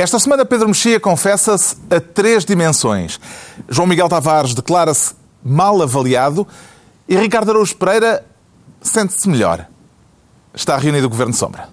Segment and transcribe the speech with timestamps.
[0.00, 3.20] Esta semana, Pedro Mexia confessa-se a três dimensões.
[3.68, 5.12] João Miguel Tavares declara-se
[5.44, 6.48] mal avaliado
[7.06, 8.24] e Ricardo Araújo Pereira
[8.80, 9.66] sente-se melhor.
[10.54, 11.68] Está reunido o Governo Sombra.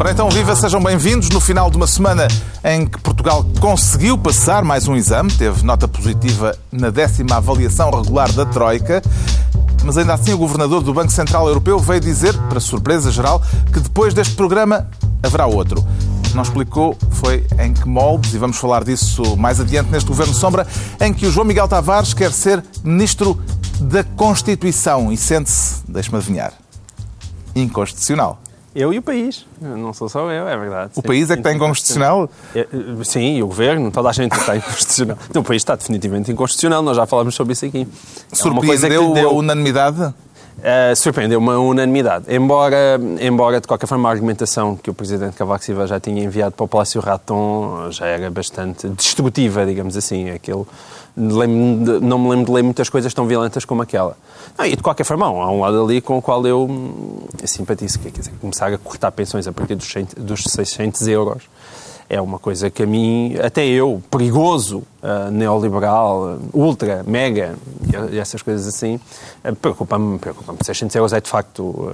[0.00, 2.26] Ora então, viva, sejam bem-vindos no final de uma semana
[2.64, 8.32] em que Portugal conseguiu passar mais um exame, teve nota positiva na décima avaliação regular
[8.32, 9.02] da Troika,
[9.84, 13.42] mas ainda assim o governador do Banco Central Europeu veio dizer, para surpresa geral,
[13.72, 14.88] que depois deste programa
[15.22, 15.84] haverá outro.
[16.34, 20.66] Não explicou foi em que moldes, e vamos falar disso mais adiante neste Governo Sombra,
[21.00, 23.40] em que o João Miguel Tavares quer ser Ministro
[23.80, 26.52] da Constituição e sente-se, deixe-me adivinhar,
[27.54, 28.40] inconstitucional.
[28.74, 29.44] Eu e o país.
[29.60, 30.92] Não sou só eu, é verdade.
[30.92, 31.02] O sim.
[31.02, 32.30] país é que está inconstitucional?
[32.54, 32.66] É,
[33.04, 35.18] sim, e o governo, toda a gente está inconstitucional.
[35.28, 37.86] Então, o país está definitivamente inconstitucional, nós já falamos sobre isso aqui.
[38.30, 39.28] É Surpreendeu deu...
[39.28, 40.14] a unanimidade?
[40.58, 42.26] Uh, Surpreendeu uma unanimidade.
[42.28, 46.54] Embora, embora, de qualquer forma, a argumentação que o Presidente Cavaco Silva já tinha enviado
[46.54, 50.28] para o Palácio Raton já era bastante destrutiva, digamos assim.
[50.30, 50.68] Aquilo,
[51.16, 54.16] não me lembro de ler muitas coisas tão violentas como aquela.
[54.58, 56.68] Não, e de qualquer forma, há um lado ali com o qual eu
[57.44, 61.42] simpatizo, que é dizer, começar a cortar pensões a partir dos, dos 600 euros
[62.10, 67.54] é uma coisa que a mim, até eu, perigoso, uh, neoliberal, uh, ultra, mega,
[68.10, 68.98] e, essas coisas assim,
[69.44, 70.18] uh, preocupa-me.
[70.18, 71.92] Preocupa 600 euros é de facto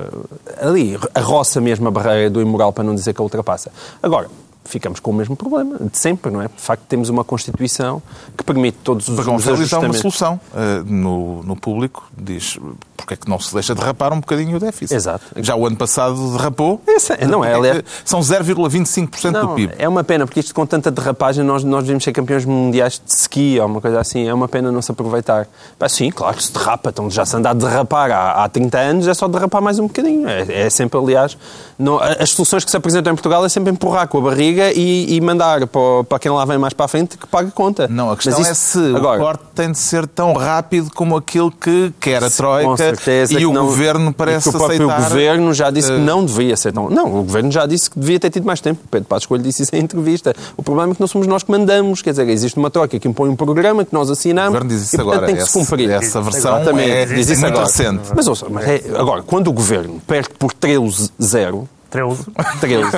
[0.59, 3.71] ali, a roça mesmo a barreira do imoral, para não dizer que a ultrapassa.
[4.03, 4.31] Agora,
[4.65, 6.49] ficamos com o mesmo problema de sempre, não é?
[6.49, 8.03] De facto, temos uma Constituição
[8.37, 9.73] que permite todos os, os ajustamentos.
[9.73, 12.59] há uma solução uh, no, no público, diz
[12.97, 14.95] porque é que não se deixa derrapar um bocadinho o déficit.
[14.95, 15.25] Exato.
[15.37, 16.81] Já o ano passado derrapou.
[17.19, 19.75] É, não é, aliás, São 0,25% do PIB.
[19.79, 23.13] É uma pena, porque isto com tanta derrapagem, nós, nós devemos ser campeões mundiais de
[23.13, 25.47] ski ou uma coisa assim, é uma pena não se aproveitar.
[25.79, 28.79] Mas, sim, claro que se derrapa, então já se anda a derrapar há, há 30
[28.79, 30.29] anos, é só derrapar mais um bocadinho.
[30.29, 31.37] É, é sempre, aliás,
[31.79, 35.15] não, as soluções que se apresentam em Portugal é sempre empurrar com a barriga e,
[35.15, 37.87] e mandar para, para quem lá vem mais para a frente que pague conta.
[37.89, 41.51] Não, a questão é se agora, o corte tem de ser tão rápido como aquilo
[41.51, 42.86] que quer a Troika
[43.31, 44.65] e o não, governo parece aceitar...
[44.65, 46.89] o próprio governo já disse que não devia ser tão...
[46.91, 48.81] Não, o governo já disse que devia ter tido mais tempo.
[48.91, 50.35] Pedro Passos Coelho disse isso em entrevista.
[50.57, 52.03] O problema é que não somos nós que mandamos.
[52.03, 54.83] Quer dizer, existe uma troca que impõe um programa que nós assinamos o governo diz
[54.83, 55.27] isso e, portanto, agora.
[55.27, 55.91] tem que se cumprir.
[55.91, 56.91] Essa versão Exatamente.
[56.91, 57.67] é, diz isso muito agora.
[57.67, 58.03] recente.
[58.15, 62.25] Mas, ouça, mas é, agora, quando o governo perde por 13-0 13.
[62.61, 62.89] 13.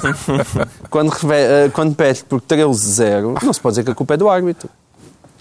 [0.91, 4.29] quando, eh, quando perde por 13-0, não se pode dizer que a culpa é do
[4.29, 4.69] árbitro.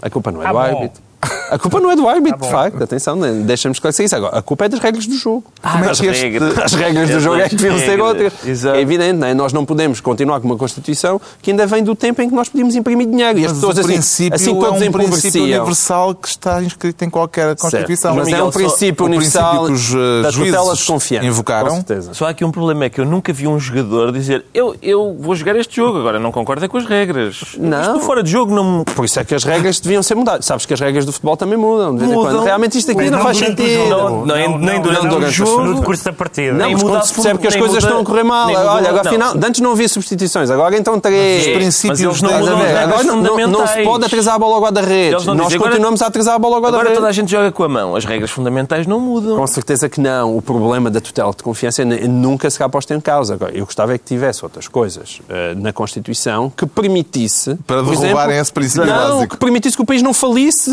[0.01, 0.59] A culpa não é ah, do bom.
[0.59, 1.01] árbitro.
[1.49, 2.83] A culpa não é do árbitro, tá de facto.
[2.83, 3.31] Atenção, né?
[3.43, 4.15] deixa-me esclarecer isso.
[4.15, 5.45] Agora, a culpa é das regras do jogo.
[5.63, 8.33] Ah, Como é que as, regras, as regras do jogo é que deviam ser outras.
[8.45, 8.77] Exato.
[8.77, 9.33] É evidente, não é?
[9.33, 12.49] Nós não podemos continuar com uma Constituição que ainda vem do tempo em que nós
[12.49, 13.39] podíamos imprimir dinheiro.
[13.39, 17.55] E as pessoas, assim, assim todos é um princípio universal que está inscrito em qualquer
[17.55, 18.13] Constituição.
[18.13, 18.25] Certo.
[18.29, 21.25] Mas é um princípio universal o princípio que os, uh, da tutela de confiança.
[21.25, 21.85] Invocaram.
[22.13, 25.17] Só há aqui um problema, é que eu nunca vi um jogador dizer eu, eu
[25.19, 27.55] vou jogar este jogo, agora não concordo é com as regras.
[27.57, 27.81] Não.
[27.81, 28.83] Isto fora de jogo não...
[28.83, 30.45] Por isso é que as regras deviam ser mudadas.
[30.45, 32.43] Sabes que as regras do futebol também mudam quando.
[32.43, 33.89] Realmente isto aqui não, faz sentido.
[33.89, 36.53] Não, não, nem durante, o jogo, no curso da partida.
[36.53, 38.47] Não, mas quando se percebe que as coisas estão a correr mal.
[38.47, 41.47] Olha, agora afinal, antes não havia substituições, agora então três.
[41.47, 45.25] Os princípios não Agora não se pode atrasar a bola ao guarda-redes.
[45.25, 46.91] Nós continuamos a atrasar a bola ao guarda-redes.
[46.91, 47.95] Agora toda a gente joga com a mão.
[47.95, 49.37] As regras fundamentais não mudam.
[49.37, 50.35] Com certeza que não.
[50.37, 53.33] O problema da tutela de confiança nunca será posto em causa.
[53.33, 57.55] Agora, eu gostava é que tivesse outras coisas uh, na Constituição que permitisse...
[57.65, 59.35] Para derrubarem esse princípio não, básico.
[59.35, 60.71] que permitisse que o país não falisse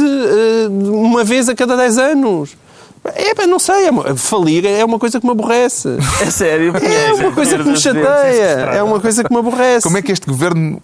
[0.71, 2.57] uma vez a cada 10 anos.
[3.05, 5.89] É, não sei, é, falir é uma coisa que me aborrece.
[6.23, 6.73] É sério?
[6.77, 8.71] É uma coisa que me chateia.
[8.75, 9.83] É uma coisa que me aborrece.
[9.83, 10.81] Como é que este governo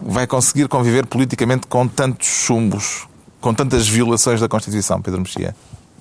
[0.00, 3.06] vai conseguir conviver politicamente com tantos chumbos,
[3.40, 5.54] com tantas violações da Constituição, Pedro Mexia?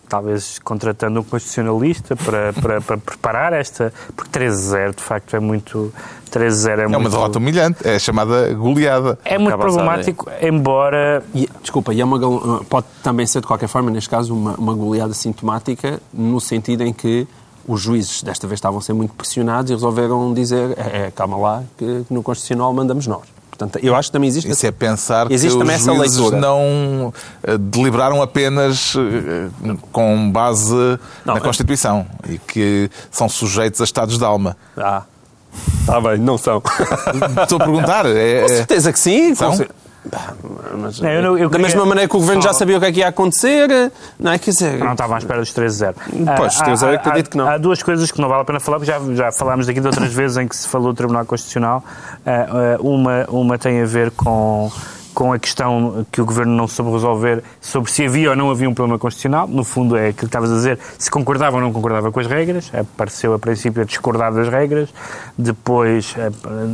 [0.07, 5.93] Talvez contratando um constitucionalista para, para, para preparar esta, porque 13-0 de facto é muito.
[6.31, 6.99] 13-0 é, é muito...
[6.99, 9.17] uma derrota humilhante, é chamada goleada.
[9.23, 11.23] É muito problemático, embora.
[11.33, 14.73] E, desculpa, e é uma, pode também ser de qualquer forma, neste caso, uma, uma
[14.73, 17.27] goleada sintomática, no sentido em que
[17.67, 21.37] os juízes desta vez estavam a ser muito pressionados e resolveram dizer: é, é calma
[21.37, 23.36] lá, que no Constitucional mandamos nós.
[23.57, 24.49] Portanto, eu acho que também existe...
[24.49, 30.75] Isso é pensar existe que os juízes não uh, deliberaram apenas uh, com base
[31.25, 34.55] não, na Constituição e que são sujeitos a estados de alma.
[34.77, 35.03] Ah,
[35.81, 36.61] está bem, não são.
[37.41, 38.05] Estou a perguntar.
[38.17, 39.33] É, com certeza que sim.
[39.35, 39.57] São?
[40.77, 42.91] Mas, não, eu, eu da mesma maneira que o governo já sabia o que é
[42.91, 44.39] que ia acontecer, não é?
[44.39, 44.79] Quer dizer.
[44.79, 45.95] Não estava à espera dos 13-0.
[46.37, 47.47] Pois, 13-0 acredito que não.
[47.47, 50.13] Há duas coisas que não vale a pena falar, já, já falámos daqui de outras
[50.13, 51.83] vezes em que se falou do Tribunal Constitucional.
[52.25, 54.71] Uh, uma, uma tem a ver com
[55.17, 58.69] com a questão que o Governo não soube resolver sobre se havia ou não havia
[58.69, 59.47] um problema constitucional.
[59.47, 62.27] No fundo, é aquilo que estavas a dizer, se concordava ou não concordava com as
[62.27, 62.71] regras.
[62.71, 64.93] Apareceu, a princípio, a discordar das regras.
[65.35, 66.15] Depois,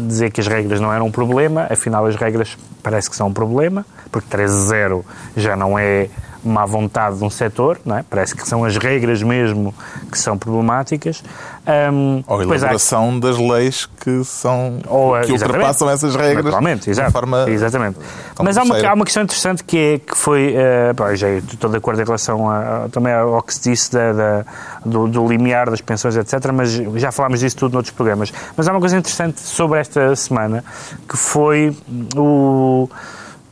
[0.10, 1.68] dizer que as regras não eram um problema.
[1.70, 5.06] Afinal, as regras parece que são um problema, porque 13-0
[5.38, 6.10] já não é
[6.44, 8.04] má vontade de um setor, não é?
[8.10, 9.74] parece que são as regras mesmo
[10.12, 11.24] que são problemáticas.
[11.66, 13.20] Um, ou a elaboração há...
[13.20, 16.44] das leis que, são, ou, que ultrapassam essas regras.
[16.44, 17.98] Naturalmente, exato, forma, exatamente.
[18.42, 21.70] Mas há uma, há uma questão interessante que, é, que foi, uh, pá, já estou
[21.70, 24.46] de acordo em relação a, também ao que se disse da, da,
[24.86, 28.34] do, do limiar das pensões, etc., mas já falámos disso tudo noutros programas.
[28.58, 30.64] Mas há uma coisa interessante sobre esta semana,
[31.08, 31.76] que foi
[32.16, 32.90] o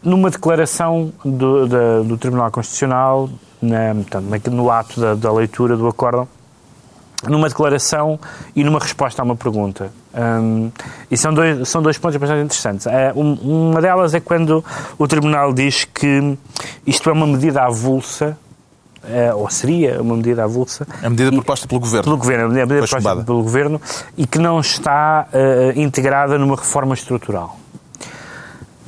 [0.04, 3.30] numa declaração do, do, do Tribunal Constitucional,
[3.62, 6.28] na, portanto, no ato da, da, leitura do acórdão,
[7.28, 8.20] numa declaração
[8.56, 9.92] e numa resposta a uma pergunta.
[10.14, 10.72] Um,
[11.10, 12.88] e são dois, são dois pontos bastante interessantes.
[12.88, 14.66] É, uma delas é quando
[14.98, 16.38] o Tribunal diz que
[16.86, 18.38] isto é uma medida avulsa
[19.04, 20.88] Uh, ou seria uma medida avulsa.
[21.02, 22.04] A medida proposta pelo Governo.
[22.04, 23.24] Pelo Governo, a medida, proposta chumbada.
[23.24, 23.82] pelo Governo
[24.16, 27.58] e que não está uh, integrada numa reforma estrutural.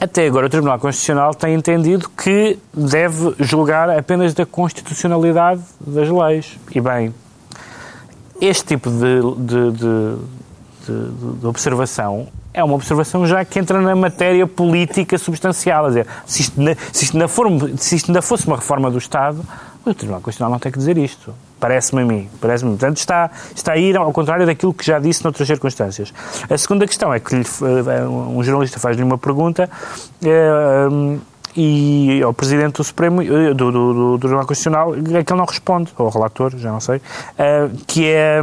[0.04, 6.60] Até agora, o Tribunal Constitucional tem entendido que deve julgar apenas da constitucionalidade das leis.
[6.76, 7.16] E bem,
[8.42, 14.46] este tipo de, de, de, de observação é uma observação já que entra na matéria
[14.46, 15.88] política substancial.
[15.88, 16.60] Dizer, se, isto,
[17.30, 17.48] for,
[17.78, 19.40] se isto ainda fosse uma reforma do Estado,
[19.86, 21.34] o Tribunal Constitucional não tem que dizer isto.
[21.64, 22.30] Parece-me a mim.
[22.42, 22.72] Parece-me.
[22.72, 26.14] Portanto, está, está a ir ao contrário daquilo que já disse noutras circunstâncias.
[26.50, 29.70] A segunda questão é que lhe, eh, um jornalista faz-lhe uma pergunta
[30.26, 30.88] é,
[31.56, 35.46] e ao Presidente do Supremo, do, do, do, do Tribunal Constitucional, é que ele não
[35.46, 37.00] responde, ou ao relator, já não sei,
[37.88, 38.42] que, é,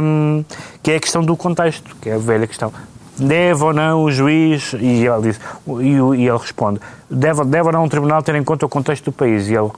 [0.81, 2.73] que é a questão do contexto, que é a velha questão
[3.21, 5.39] deve ou não o juiz, e ele, diz,
[5.79, 6.79] e, ele responde,
[7.09, 9.47] deve, deve ou não um tribunal ter em conta o contexto do país?
[9.47, 9.69] E ele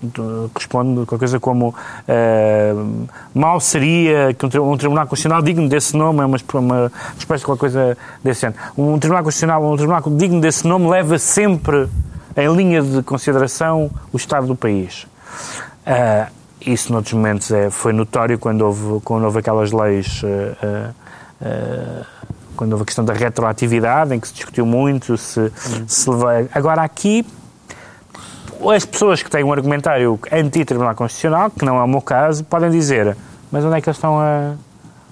[0.56, 6.22] responde qualquer coisa como, uh, mal seria que um, um, tribunal constitucional digno desse nome,
[6.22, 8.60] é uma, uma a qualquer coisa desse género.
[8.78, 11.89] Um tribunal constitucional, um tribunal digno desse nome leva sempre
[12.36, 15.06] em linha de consideração o estado do país.
[15.86, 16.31] Uh,
[16.66, 20.96] isso, noutros momentos, é, foi notório quando houve, quando houve aquelas leis uh,
[22.56, 25.52] quando houve a questão da retroatividade, em que se discutiu muito se,
[25.88, 26.10] se
[26.54, 27.26] Agora, aqui,
[28.72, 32.70] as pessoas que têm um argumentário anti-Tribunal Constitucional, que não é o meu caso, podem
[32.70, 33.16] dizer,
[33.52, 34.56] mas onde é que eles estão a.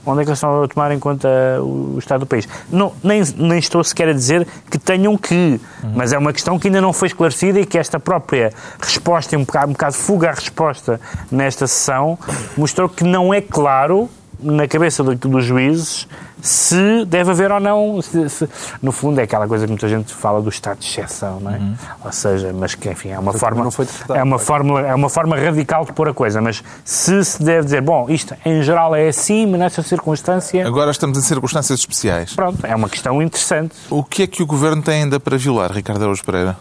[0.03, 1.29] Onde é que eles estão a tomar em conta
[1.61, 2.49] o, Estado do país?
[2.71, 5.93] Não, nem, nem estou sequer a dizer que tenham que, uhum.
[5.95, 8.51] mas é uma questão que ainda não foi esclarecida e que esta própria
[8.81, 10.99] resposta, um bocado, um bocado fuga à resposta
[11.31, 12.17] nesta sessão,
[12.57, 14.09] mostrou que não é claro
[14.41, 16.07] na cabeça dos juízes
[16.41, 18.01] se deve haver ou não.
[18.01, 18.49] Se, se,
[18.81, 21.57] no fundo, é aquela coisa que muita gente fala do estado de exceção, não é?
[21.57, 21.75] Uhum.
[22.05, 23.69] Ou seja, mas que, enfim, é uma, forma,
[24.09, 26.41] é, uma fórmula, é uma forma radical de pôr a coisa.
[26.41, 30.65] Mas se se deve dizer, bom, isto em geral é assim, mas nesta circunstância.
[30.65, 32.33] Agora estamos em circunstâncias especiais.
[32.33, 33.75] Pronto, é uma questão interessante.
[33.89, 36.57] O que é que o governo tem ainda para violar, Ricardo Araújo Pereira?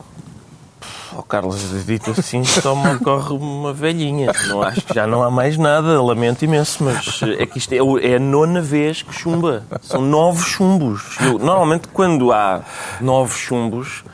[1.17, 4.31] Oh, Carlos, dito assim, só me ocorre uma velhinha.
[4.47, 7.79] Não acho que já não há mais nada, lamento imenso, mas é que isto é,
[7.79, 9.65] é a nona vez que chumba.
[9.83, 11.17] São nove chumbos.
[11.21, 12.63] Eu, normalmente, quando há
[13.01, 14.05] nove chumbos,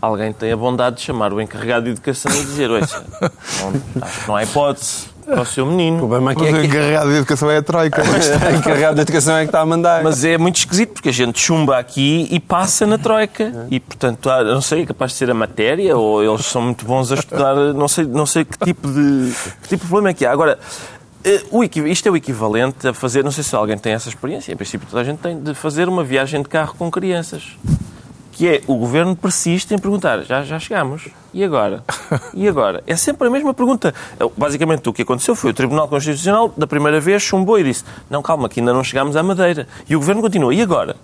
[0.00, 4.28] alguém tem a bondade de chamar o encarregado de educação e dizer: não, acho que
[4.28, 5.96] não há hipótese para o seu menino.
[5.96, 6.58] O problema é que, é que...
[6.58, 8.02] o encarregado de educação é a Troika.
[8.02, 10.02] o encarregado de educação é que está a mandar.
[10.02, 13.66] Mas é muito esquisito, porque a gente chumba aqui e passa na Troika.
[13.70, 17.12] E, portanto, não sei, é capaz de ser a matéria, ou eles são muito bons
[17.12, 19.32] a estudar, não sei, não sei que, tipo de,
[19.62, 20.32] que tipo de problema é que há.
[20.32, 20.58] Agora,
[21.24, 21.42] eh,
[21.86, 24.86] isto é o equivalente a fazer, não sei se alguém tem essa experiência, em princípio
[24.88, 27.56] toda a gente tem, de fazer uma viagem de carro com crianças
[28.38, 31.82] que é o governo persiste em perguntar, já, já chegamos, e agora?
[32.32, 32.84] E agora?
[32.86, 33.92] É sempre a mesma pergunta.
[34.36, 38.22] Basicamente, o que aconteceu foi o Tribunal Constitucional, da primeira vez, chumbou e disse, não,
[38.22, 39.66] calma, que ainda não chegámos à Madeira.
[39.88, 40.94] E o governo continua, e agora?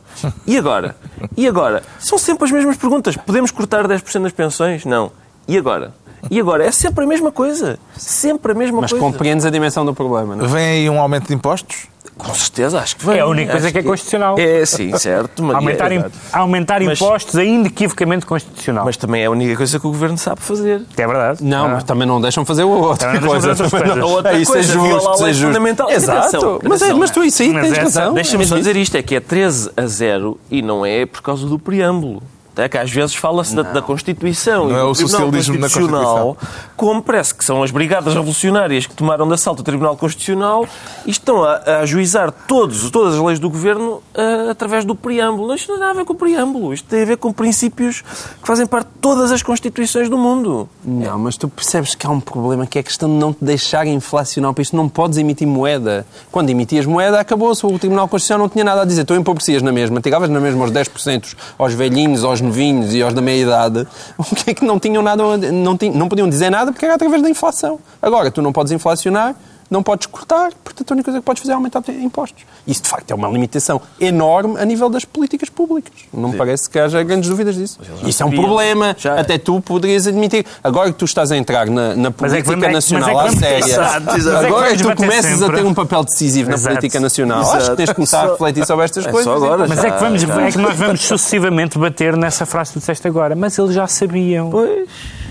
[0.46, 0.94] E agora?
[1.36, 1.82] E agora?
[1.98, 3.16] São sempre as mesmas perguntas.
[3.16, 4.84] Podemos cortar 10% das pensões?
[4.84, 5.10] Não.
[5.48, 5.92] E agora?
[6.30, 6.64] E agora?
[6.64, 7.78] É sempre a mesma coisa.
[7.96, 9.04] Sempre a mesma Mas coisa.
[9.04, 10.48] Mas compreendes a dimensão do problema, não é?
[10.48, 11.88] Vem aí um aumento de impostos?
[12.16, 13.16] Com certeza, acho que vem.
[13.16, 14.36] É a única coisa que é constitucional.
[14.38, 15.42] É, sim, certo.
[15.42, 18.84] Mas aumentar, é, aumentar mas, impostos é inequivocamente constitucional.
[18.84, 20.82] Mas também é a única coisa que o Governo sabe fazer.
[20.96, 21.42] É verdade.
[21.42, 21.68] Não, ah.
[21.70, 23.48] mas também não deixam fazer outra também coisa.
[23.48, 23.96] Outra coisa.
[23.96, 25.46] Não, outra é, isso coisa, é justo, é justo.
[25.46, 25.90] Fundamental.
[25.90, 26.60] Exato.
[26.62, 28.14] Mas, é, mas tu isso aí mas tens razão.
[28.14, 31.46] Deixa-me só dizer isto, é que é 13 a 0 e não é por causa
[31.46, 32.22] do preâmbulo.
[32.56, 35.68] É que às vezes fala-se da, da, Constituição não e é do o socialismo na
[35.68, 36.36] Constituição.
[36.76, 40.66] como parece que são as brigadas revolucionárias que tomaram de assalto o Tribunal Constitucional
[41.04, 45.54] e estão a, a ajuizar todos, todas as leis do Governo uh, através do preâmbulo.
[45.54, 46.72] Isto não tem nada a ver com o preâmbulo.
[46.72, 50.68] Isto tem a ver com princípios que fazem parte de todas as Constituições do mundo.
[50.84, 53.44] Não, mas tu percebes que há um problema que é a questão de não te
[53.44, 54.76] deixar inflacionar para isto.
[54.76, 56.06] Não podes emitir moeda.
[56.30, 57.66] Quando emitias moeda, acabou-se.
[57.66, 59.04] O Tribunal Constitucional não tinha nada a dizer.
[59.04, 63.14] Tu empobrecias na mesma, tiravas na mesma aos 10% aos velhinhos, aos novinhos e aos
[63.14, 63.86] da meia-idade,
[64.44, 65.22] que é que não tinham nada,
[65.52, 67.78] não, tinham, não podiam dizer nada porque era através da inflação.
[68.00, 69.34] Agora, tu não podes inflacionar,
[69.70, 72.44] não podes cortar, portanto a única coisa que podes fazer é aumentar impostos.
[72.66, 75.92] Isso, de facto, é uma limitação enorme a nível das políticas públicas.
[76.12, 77.78] Não me parece que haja grandes dúvidas disso.
[78.04, 78.94] Isso é um problema.
[78.98, 79.18] Já...
[79.18, 80.46] Até tu poderias admitir.
[80.62, 84.16] Agora que tu estás a entrar na, na política é que, nacional à séria, exato,
[84.16, 84.46] exato.
[84.46, 85.56] agora que tu começas sempre.
[85.56, 86.76] a ter um papel decisivo na exato.
[86.76, 87.56] política nacional, exato.
[87.56, 89.32] acho que tens de começar a refletir sobre estas é coisas.
[89.32, 92.74] Agora, mas já, é, que vamos, é que nós vamos sucessivamente bater nessa frase que
[92.74, 93.34] tu disseste agora.
[93.34, 94.50] Mas eles já sabiam.
[94.50, 94.88] Pois.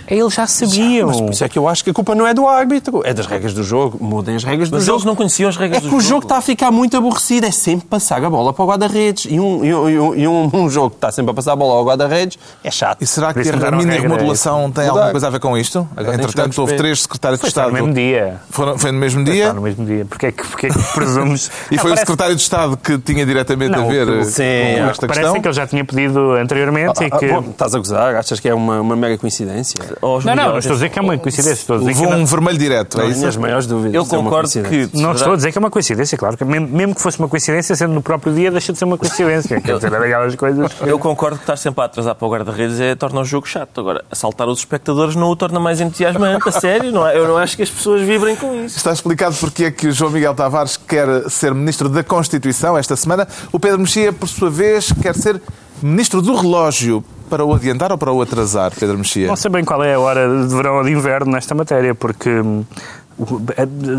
[0.07, 1.07] Eles já sabiam.
[1.07, 3.13] Mas por isso é que eu acho que a culpa não é do árbitro, é
[3.13, 3.97] das regras do jogo.
[4.03, 4.97] Mudem as regras do mas jogo.
[4.97, 5.95] eles não conheciam as regras é do jogo.
[5.95, 7.45] É que o jogo está a ficar muito aborrecido.
[7.45, 9.25] É sempre passar a bola para o guarda-redes.
[9.29, 11.75] E, um, e, um, e um, um, jogo que está sempre a passar a bola
[11.75, 13.01] ao guarda-redes é chato.
[13.01, 15.87] E será que a mini remodelação tem alguma coisa a ver com isto?
[15.95, 17.71] Agora Entretanto, houve três secretários de Estado.
[17.71, 18.41] Foi no mesmo dia.
[18.49, 19.45] Foram, foi no mesmo dia?
[19.45, 20.05] Foi no mesmo dia.
[20.05, 21.51] Porquê é que, porque é que presumes...
[21.71, 24.43] e foi não, o secretário de Estado que tinha diretamente não, a ver sim,
[24.77, 25.41] com esta parece questão?
[25.41, 27.27] que ele já tinha pedido anteriormente ah, e que...
[27.27, 28.15] Bom, estás a gozar?
[28.15, 29.92] Achas que é uma, uma mega coincidência?
[30.01, 31.53] Não, não, estou a dizer que é uma coincidência.
[31.53, 33.25] Estou a dizer Levou um vermelho direto, é isso?
[33.25, 33.93] as maiores dúvidas.
[33.93, 34.89] Eu concordo que...
[34.93, 36.37] Não estou a dizer que é uma coincidência, claro.
[36.37, 39.59] Que mesmo que fosse uma coincidência, sendo no próprio dia, deixa de ser uma coincidência.
[39.61, 40.71] Quer dizer, aquelas coisas...
[40.81, 43.79] Eu concordo que estar sempre a atrasar para o guarda-redes é, torna o jogo chato.
[43.79, 46.91] Agora, assaltar os espectadores não o torna mais entusiasmante, a sério.
[46.91, 47.17] Não é?
[47.17, 48.77] Eu não acho que as pessoas vibrem com isso.
[48.77, 52.95] Está explicado porque é que o João Miguel Tavares quer ser Ministro da Constituição esta
[52.95, 53.27] semana.
[53.51, 55.41] O Pedro Mexia, por sua vez, quer ser
[55.81, 59.27] Ministro do Relógio para o adiantar ou para o atrasar, Pedro Mexia?
[59.27, 62.29] Não sei bem qual é a hora de verão ou de inverno nesta matéria, porque
[62.29, 62.63] hum,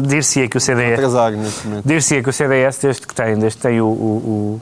[0.07, 1.00] dir-se-ia que o CDS
[1.85, 4.61] dir-se que o CDS desde que tem desde que tem o, o, o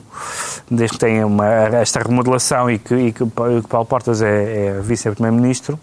[0.69, 4.79] desde que tem uma, esta remodelação e que, e que, que Paulo Portas é, é
[4.81, 5.79] vice-primeiro-ministro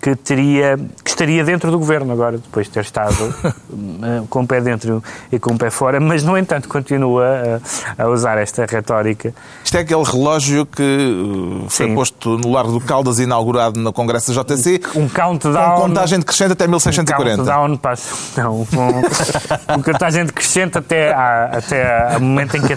[0.00, 3.14] que, teria, que estaria dentro do governo agora, depois de ter estado
[3.44, 7.60] eh, com o pé dentro e com o pé fora, mas, no entanto, continua
[7.98, 9.34] a, a usar esta retórica.
[9.62, 11.94] Isto é aquele relógio que uh, foi Sim.
[11.94, 14.80] posto no Largo do Caldas, inaugurado no Congresso da JC.
[14.94, 15.74] Um countdown.
[15.80, 17.42] Com contagem decrescente até 1640.
[17.42, 17.98] Um countdown para,
[18.36, 22.72] não, um, um contagem decrescente até, a, até, a momento em que,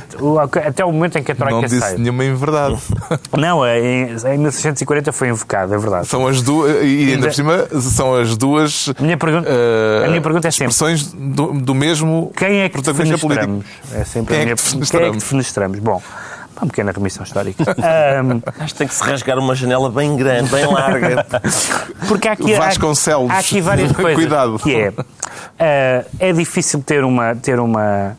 [0.59, 1.97] até o momento em que a Troika Não disse sai.
[1.97, 2.77] nenhuma em verdade.
[3.37, 6.07] Não, em, em 1640 foi invocado, é verdade.
[6.07, 6.83] São as duas.
[6.83, 10.51] E ainda por cima são as duas a minha pergunta, uh, a minha pergunta é
[10.51, 13.65] sempre, expressões do, do mesmo quem é que defenestramos?
[13.93, 15.79] É sempre quem a minha, é que quem é que defenestramos?
[15.79, 16.01] Bom,
[16.63, 17.63] uma pequena remissão histórica.
[18.23, 21.25] um, Acho que tem que se rasgar uma janela bem grande, bem larga.
[22.07, 24.15] Porque há aqui, há, há aqui várias coisas.
[24.15, 24.59] Cuidado.
[24.59, 28.17] Que é, uh, é difícil ter uma, ter uma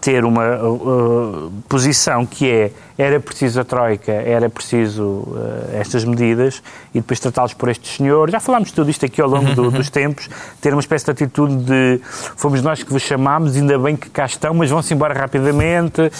[0.00, 6.60] ter uma uh, posição que é era preciso a Troika, era preciso uh, estas medidas
[6.92, 8.32] e depois tratá-los por estes senhores.
[8.32, 10.28] Já falámos tudo isto aqui ao longo do, dos tempos,
[10.60, 14.26] ter uma espécie de atitude de fomos nós que vos chamámos, ainda bem que cá
[14.26, 16.00] estão, mas vão-se embora rapidamente.
[16.00, 16.10] Uh,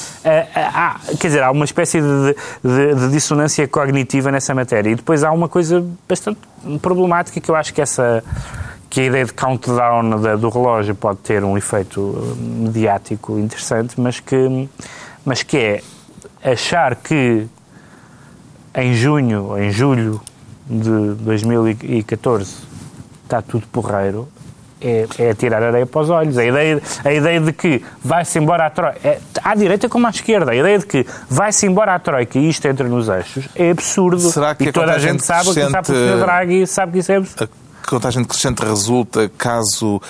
[0.54, 4.90] há, quer dizer, há uma espécie de, de, de dissonância cognitiva nessa matéria.
[4.90, 6.38] E depois há uma coisa bastante
[6.80, 8.22] problemática que eu acho que essa
[8.90, 14.00] que a ideia de countdown da, do relógio pode ter um efeito uh, mediático interessante,
[14.00, 14.68] mas que,
[15.24, 15.82] mas que é
[16.42, 17.46] achar que
[18.74, 20.20] em junho ou em julho
[20.66, 22.56] de 2014
[23.24, 24.28] está tudo porreiro
[24.80, 26.38] é, é tirar areia para os olhos.
[26.38, 30.10] A ideia, a ideia de que vai-se embora a Troika, é, à direita como à
[30.10, 33.70] esquerda, a ideia de que vai-se embora a Troika e isto entra nos eixos é
[33.70, 34.20] absurdo.
[34.30, 36.18] Será que e toda a gente sabe, que sabe o Sr.
[36.20, 40.00] Draghi sabe que isso é absurdo contagem decrescente resulta caso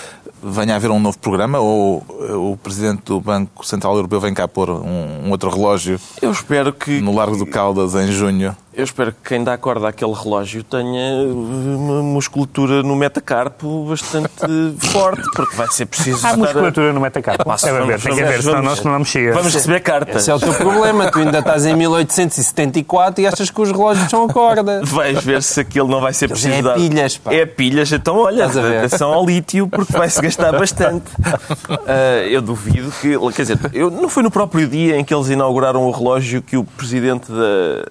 [0.42, 4.32] venha a haver um novo programa ou eh, o Presidente do Banco Central Europeu vem
[4.32, 6.00] cá pôr um, um outro relógio?
[6.22, 7.00] Eu espero que...
[7.00, 8.56] No Largo do Caldas, em junho.
[8.78, 14.30] Eu espero que quem dá corda àquele relógio tenha uma musculatura no metacarpo bastante
[14.92, 16.24] forte, porque vai ser preciso.
[16.24, 16.92] Há musculatura a...
[16.92, 17.42] no metacarpo.
[17.50, 19.32] É, Deve haver, tem que haver, senão nós não mexia.
[19.32, 20.22] Vamos receber cartas.
[20.22, 21.10] Esse é o teu problema.
[21.10, 24.80] Tu ainda estás em 1874 e achas que os relógios são a corda.
[24.84, 26.54] Vais ver se aquilo não vai ser preciso.
[26.54, 26.74] É dar...
[26.74, 27.34] pilhas, pá.
[27.34, 31.10] É pilhas, então olha, atenção ao lítio, porque vai-se gastar bastante.
[31.18, 33.18] Uh, eu duvido que.
[33.32, 36.56] Quer dizer, eu, não foi no próprio dia em que eles inauguraram o relógio que
[36.56, 37.84] o presidente da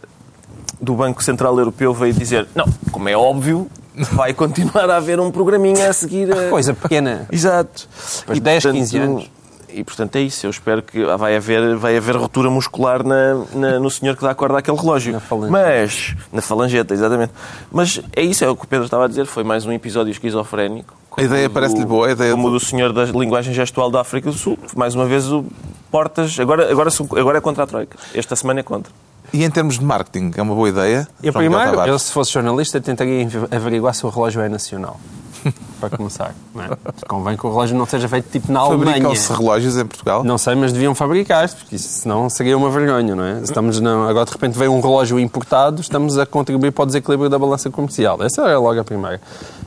[0.79, 3.67] do Banco Central Europeu veio dizer: não, como é óbvio,
[4.11, 6.31] vai continuar a haver um programinha a seguir.
[6.31, 6.49] A...
[6.49, 7.27] Coisa pequena.
[7.31, 7.87] Exato.
[8.19, 9.31] Depois e, 10, portanto, 15 anos.
[9.69, 10.45] e, portanto, é isso.
[10.45, 14.33] Eu espero que vai haver, vai haver ruptura muscular na, na, no senhor que dá
[14.35, 15.13] corda àquele relógio.
[15.13, 15.51] Na falangeta.
[15.51, 17.33] Mas, na falangeta, exatamente.
[17.71, 19.25] Mas é isso, é o que o Pedro estava a dizer.
[19.25, 20.95] Foi mais um episódio esquizofrénico.
[21.17, 24.29] A ideia parece-lhe boa, a ideia Como do- do senhor da linguagem gestual da África
[24.29, 24.55] do Sul.
[24.75, 25.43] Mais uma vez, o
[25.89, 26.39] Portas.
[26.39, 27.97] Agora, agora, agora é contra a Troika.
[28.13, 28.93] Esta semana é contra.
[29.33, 31.07] E em termos de marketing, é uma boa ideia?
[31.21, 34.99] Eu João primeiro, eu se fosse jornalista, tentaria averiguar se o relógio é nacional.
[35.79, 36.33] Para começar.
[36.55, 36.69] Não é?
[37.07, 38.93] Convém que o relógio não seja feito tipo na Alemanha.
[38.93, 40.23] Fabricam-se relógios em Portugal?
[40.23, 43.39] Não sei, mas deviam fabricar, porque isso, senão seria uma vergonha, não é?
[43.41, 47.29] Estamos na- agora de repente vem um relógio importado, estamos a contribuir para o desequilíbrio
[47.29, 48.21] da balança comercial.
[48.23, 49.21] Essa era logo a primeira.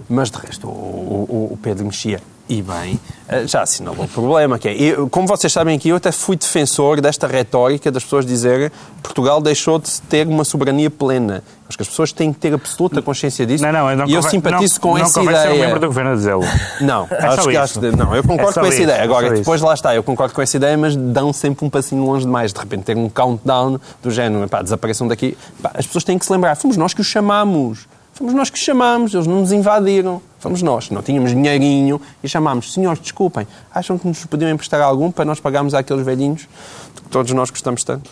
[0.08, 4.58] Mas de resto, o, o- o Pedro mexia e bem, eh, já assinalou o problema,
[4.58, 8.26] que é, eu- como vocês sabem aqui, eu até fui defensor desta retórica das pessoas
[8.26, 8.70] dizerem
[9.02, 11.42] Portugal deixou de ter uma soberania plena.
[11.68, 13.62] Acho que as pessoas têm que ter absoluta consciência disso.
[13.64, 15.64] Não, não, não e eu simpatizo não, com não essa convém ser um ideia.
[15.64, 16.42] membro do governo a dizê-lo.
[16.80, 18.98] Não, É acho que acho que- não, eu concordo É com essa isso, ideia.
[18.98, 19.36] é Agora, isso.
[19.36, 22.52] depois lá está, eu concordo com essa ideia, mas dão sempre um passinho longe demais.
[22.52, 25.38] De repente ter um countdown do género, pá, desapareçam daqui.
[25.62, 27.86] Pá, as pessoas têm que se lembrar, fomos nós que os chamámos.
[28.20, 30.20] Fomos nós que os chamámos, eles não nos invadiram.
[30.38, 35.10] Fomos nós, não tínhamos dinheirinho e chamámos, senhores, desculpem, acham que nos podiam emprestar algum
[35.10, 36.46] para nós pagarmos àqueles velhinhos
[36.94, 38.10] que todos nós gostamos tanto?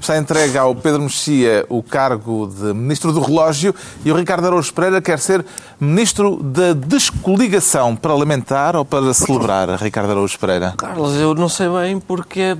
[0.00, 4.72] Está entregue ao Pedro Mexia o cargo de Ministro do Relógio e o Ricardo Araújo
[4.74, 5.44] Pereira quer ser
[5.80, 10.74] Ministro da Descoligação parlamentar ou para celebrar, Ricardo Araújo Pereira?
[10.76, 12.56] Carlos, eu não sei bem porque é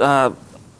[0.00, 0.30] há,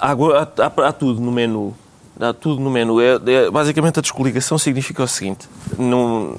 [0.01, 1.75] há, há- há tudo no menu.
[2.21, 3.01] Há tudo no menu.
[3.01, 6.37] É, é- basicamente, a descoligação significa o seguinte: num-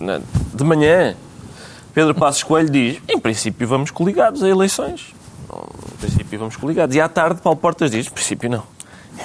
[0.00, 0.20] na-
[0.52, 1.14] de manhã,
[1.92, 5.14] Pedro Passos Coelho diz: em princípio, vamos coligados a eleições.
[5.52, 6.96] Em princípio, vamos coligados.
[6.96, 8.62] E à tarde, Paulo Portas diz: em princípio, não.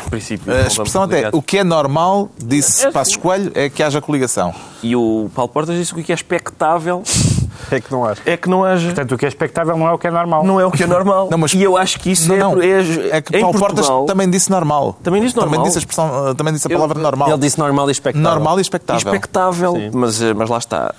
[0.05, 3.19] Em princípio, A expressão até, o que é normal, disse É, Passos sim.
[3.19, 4.53] Coelho, é que haja coligação.
[4.83, 7.01] E o Paulo Portas disse o que é expectável
[7.71, 8.21] É que não acho.
[8.25, 8.85] é que não haja.
[8.87, 10.43] Portanto, o que é expectável não é o que é normal.
[10.43, 11.27] Não é o que é normal.
[11.31, 13.57] Não, mas- E eu acho que isso Não, é, não, é, é que em Paulo
[13.59, 14.97] Portugal, Portas também disse normal.
[15.03, 15.53] Também disse normal?
[15.55, 17.29] Também disse a, expressão, também disse a Eu- palavra normal.
[17.29, 18.29] Ele disse normal e expectável.
[18.29, 19.13] Normal e expectável.
[19.13, 19.91] expectável, Sim.
[19.93, 20.93] mas, eh, mas lá está.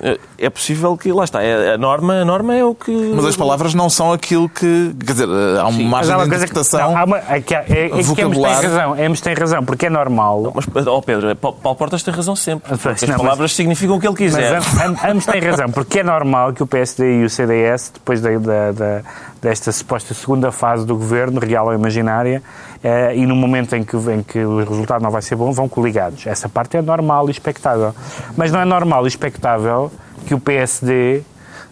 [0.00, 2.90] Eh, É possível que, lá está, é- a norma, a norma é o que...
[3.14, 4.94] Mas as palavras não são aquilo que.
[5.06, 6.90] Quer dizer, há uma Mas margem há de uma que, interpretação.
[6.90, 9.64] não, há uma, é que, é, é, é que Emes tem razão, Emes tem razão,
[9.64, 10.52] porque é normal.
[10.74, 12.68] Mas, ó Pedro, é, Paulo Portas tem razão sempre.
[12.70, 14.56] Mas, Porque as não, mas- palavras significam o que ele Mas quiser.
[14.84, 18.30] am- ambos têm razão, porque é normal que o PSD e o CDS, depois da,
[18.38, 19.00] da- da-
[19.40, 22.42] desta suposta segunda fase do governo, real ou imaginária,
[22.82, 25.68] eh, e no momento em que, em que o resultado não vai ser bom, vão
[25.68, 26.26] coligados.
[26.26, 27.94] Essa parte é normal e expectável.
[28.36, 29.92] Mas não é normal e expectável
[30.26, 31.22] que o PSD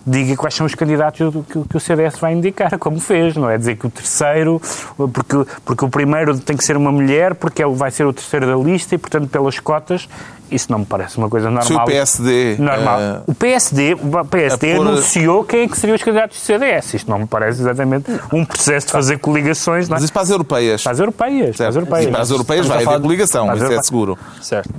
[0.07, 1.21] diga quais são os candidatos
[1.69, 3.57] que, o CDS vai indicar, como fez, não é?
[3.57, 4.61] Dizer que o terceiro,
[4.97, 8.47] porque, porque o primeiro tem que ser uma mulher, porque ele vai ser o terceiro
[8.47, 10.09] da lista e, portanto, pelas cotas,
[10.55, 11.67] isso não me parece uma coisa normal.
[11.67, 12.57] Se o PSD.
[12.59, 13.01] Normal.
[13.01, 16.45] eh, O PSD, o PSD a pôr- anunciou quem é que seriam os candidatos do
[16.45, 16.95] CDS.
[16.95, 19.97] Isto não me parece exatamente um processo de fazer coligações não é?
[19.97, 20.83] mas isso para as europeias.
[20.83, 21.57] para as europeias.
[21.57, 22.07] Para as europeias.
[22.07, 24.19] E para as europeias vai haver coligação, isso é seguro.
[24.41, 24.71] Certo.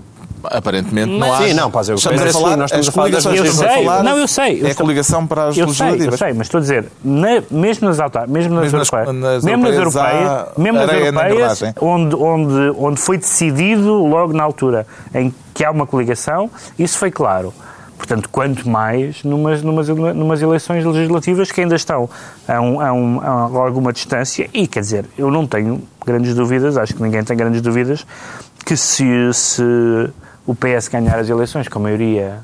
[0.44, 1.38] Aparentemente não há.
[1.38, 3.68] Sim, não, as europeias Estamos a falar, nós estamos a falar das Eu estamos a
[3.70, 4.54] sei, falar não, eu sei.
[4.62, 4.74] Eu É sei.
[4.76, 6.20] coligação para as Eu sei, eu legislativas.
[6.20, 9.44] sei, mas estou a dizer, na- mesmo nas autar, mesmo nas Mesmo nas- europeias, nas
[9.44, 11.74] mesmo nas europeias mesmo nas na europeias engrenagem.
[11.82, 17.12] onde, onde, onde foi decidido logo na altura em que há uma coligação, isso foi
[17.12, 17.54] claro.
[17.98, 22.10] Portanto, quanto mais numas, numas, numas eleições legislativas que ainda estão
[22.46, 23.30] a, um, a, um, a
[23.66, 27.62] alguma distância, e quer dizer, eu não tenho grandes dúvidas, acho que ninguém tem grandes
[27.62, 28.06] dúvidas,
[28.66, 29.64] que se, se
[30.46, 32.40] o PS ganhar as eleições com maioria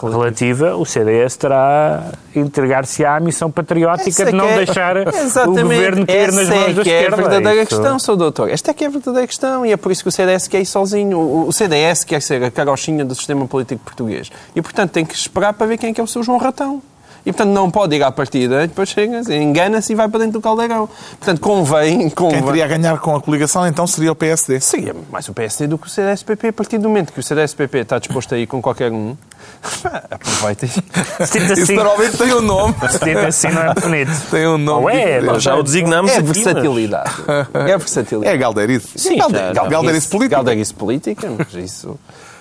[0.00, 6.06] relativa, o CDS terá entregar-se à missão patriótica Essa de não é- deixar o governo
[6.06, 7.16] cair nas Essa mãos é da que é a esquerda.
[7.16, 8.16] verdadeira questão, Sr.
[8.16, 8.48] Doutor.
[8.50, 10.60] Esta é que é a verdadeira questão e é por isso que o CDS quer
[10.60, 11.18] ir sozinho.
[11.18, 14.30] O- O CDS quer ser a carochinha do sistema político português.
[14.54, 16.80] E, portanto, tem que esperar para ver quem é que é o seu João Ratão.
[17.28, 20.40] E, portanto, não pode ir à partida, depois chega, engana-se e vai para dentro do
[20.40, 20.88] caldeirão.
[21.18, 21.98] Portanto, convém...
[21.98, 24.58] Quem convém teria a ganhar com a coligação então seria o PSD.
[24.60, 26.48] Seria mais o PSD do que o CDS-PP.
[26.48, 29.14] A partir do momento que o CDS-PP está disposto a ir com qualquer um,
[30.50, 31.26] e...
[31.26, 32.74] Dito Isso assim, normalmente tem um nome.
[32.88, 34.30] se dito assim não é bonito.
[34.30, 34.82] Tem um nome.
[34.84, 37.12] Ou é, nós Já o designamos É versatilidade.
[37.52, 38.34] É versatilidade.
[38.34, 38.98] É galdeirice.
[38.98, 40.36] Sim, já- Galderice política.
[40.36, 41.98] Galderice política, mas isso...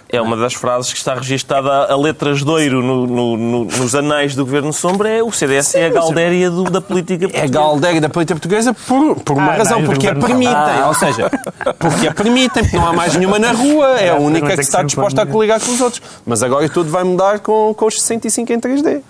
[0.09, 3.93] É uma das frases que está registada a letras de ouro no- no- no- nos
[3.93, 5.09] anais do Governo Sombra.
[5.09, 7.53] É o CDS é a galdéria do- da política É portuguesa.
[7.53, 10.47] galdéria da política portuguesa por, por uma Ah, razão, não, porque a permitem.
[10.55, 10.85] Ah.
[10.87, 11.29] Ou seja,
[11.77, 14.61] porque a permitem, porque não há mais nenhuma na rua, é a única é que
[14.61, 16.01] está disposta a coligar com os outros.
[16.25, 19.01] Mas agora tudo vai mudar com, com os 65 em 3D.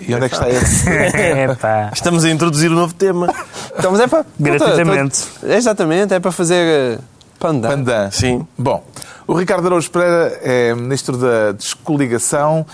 [0.00, 0.88] E onde é que está esse?
[1.14, 1.90] É pá.
[1.94, 3.32] Estamos a introduzir um novo tema.
[3.78, 4.26] Então, mas é para.
[4.38, 5.24] Gratuitamente.
[5.44, 6.54] Exatamente, é para fazer.
[6.66, 6.98] eh,
[7.38, 7.68] Pandan.
[7.68, 8.10] Pandan.
[8.10, 8.44] Sim.
[8.58, 8.82] Bom,
[9.28, 12.64] o Ricardo Araújo Pereira é Ministro da Descoligação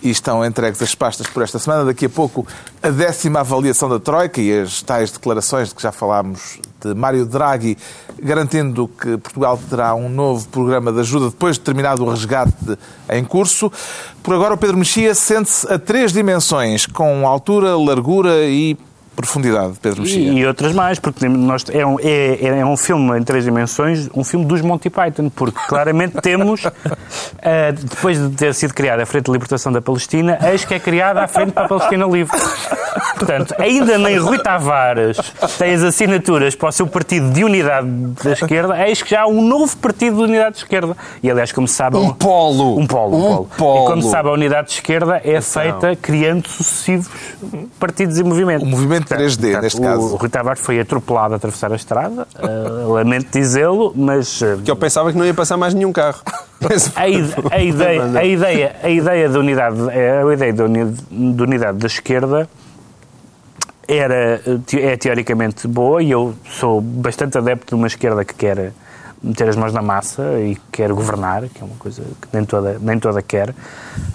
[0.00, 1.84] e estão entregues as pastas por esta semana.
[1.84, 2.46] Daqui a pouco
[2.80, 7.26] a décima avaliação da Troika e as tais declarações de que já falámos de Mário
[7.26, 7.76] Draghi,
[8.22, 12.78] garantindo que Portugal terá um novo programa de ajuda depois de terminado o resgate
[13.10, 13.72] em curso.
[14.22, 18.78] Por agora, o Pedro Mexia sente-se a três dimensões, com altura, largura e
[19.14, 20.18] profundidade, Pedro Mexia.
[20.18, 24.08] E, e outras mais, porque nós, é, um, é, é um filme em três dimensões,
[24.14, 26.70] um filme dos Monty Python, porque claramente temos, uh,
[27.80, 31.22] depois de ter sido criada a Frente de Libertação da Palestina, eis que é criada
[31.22, 32.36] a Frente para a Palestina Livre.
[33.16, 35.16] Portanto, ainda nem Rui Tavares
[35.58, 37.88] tem as assinaturas para o seu partido de unidade
[38.22, 40.96] da esquerda, eis que já há um novo partido de unidade de esquerda.
[41.22, 41.96] E aliás, como se sabe...
[41.96, 42.78] Um polo!
[42.78, 43.16] Um polo.
[43.16, 43.48] Um, polo.
[43.56, 43.84] polo.
[43.84, 47.08] E como se sabe, a unidade de esquerda é feita criando sucessivos
[47.78, 48.66] partidos e movimentos.
[48.66, 50.14] O movimento 3D, Portanto, neste caso.
[50.14, 54.40] O Rui Tavares foi atropelado a atravessar a estrada, uh, lamento dizê-lo, mas...
[54.40, 56.20] Uh, que eu pensava que não ia passar mais nenhum carro.
[56.96, 61.86] a, ide a, ideia, a, ideia, a ideia da unidade, a ideia da unidade da
[61.86, 62.48] esquerda
[63.86, 64.40] era,
[64.72, 68.72] é teoricamente boa e eu sou bastante adepto de uma esquerda que quer
[69.24, 72.78] meter as mãos na massa e quer governar, que é uma coisa que nem toda,
[72.80, 73.54] nem toda quer,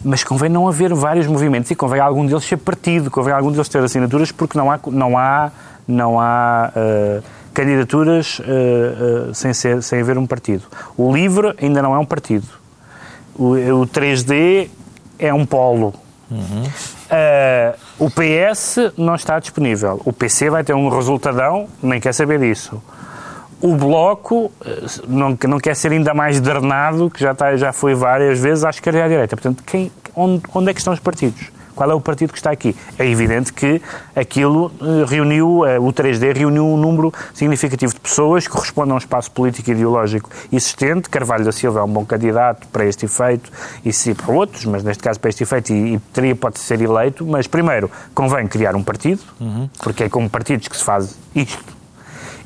[0.03, 3.67] mas convém não haver vários movimentos e convém algum deles ser partido, convém algum deles
[3.67, 5.51] ter assinaturas porque não há, não há,
[5.87, 10.63] não há uh, candidaturas uh, uh, sem, ser, sem haver um partido.
[10.95, 12.47] O LIVRE ainda não é um partido.
[13.35, 14.69] O, o 3D
[15.17, 15.93] é um polo.
[16.29, 16.63] Uhum.
[17.99, 20.01] O PS não está disponível.
[20.05, 22.81] O PC vai ter um resultadão, nem quer saber disso.
[23.61, 27.93] O Bloco eh, não, não quer ser ainda mais drenado, que já, está, já foi
[27.93, 29.35] várias vezes à esquerda e à direita.
[29.35, 31.51] Portanto, quem, onde, onde é que estão os partidos?
[31.79, 32.75] Qual é o partido que está aqui?
[32.97, 33.81] É evidente que
[34.13, 38.97] aquilo eh, reuniu, o 3D reuniu um número significativo de pessoas que correspondem a um
[38.97, 41.09] espaço político e ideológico existente.
[41.09, 43.49] Carvalho da Silva é um bom candidato para este efeito
[43.85, 46.81] e se para outros, mas neste caso para este efeito e, e teria, pode ser
[46.81, 47.25] eleito.
[47.25, 49.69] Mas primeiro, convém criar um partido, uhum.
[49.81, 51.78] porque é com partidos que se faz isto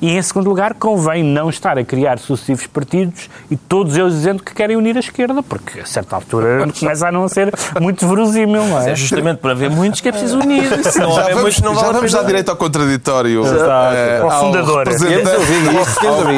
[0.04, 4.44] e, em segundo lugar, convém não estar a criar sucessivos partidos e todos eles dizendo
[4.44, 8.66] que querem unir a esquerda, porque a certa altura começa a não ser muito verosímil,
[8.66, 8.92] não é?
[8.92, 10.64] É justamente para haver muitos que é preciso unir.
[10.84, 13.46] Se não já vamos, não vale já vamos dar direito ao contraditório.
[13.46, 13.96] Exato.
[13.96, 14.88] É, ao fundador.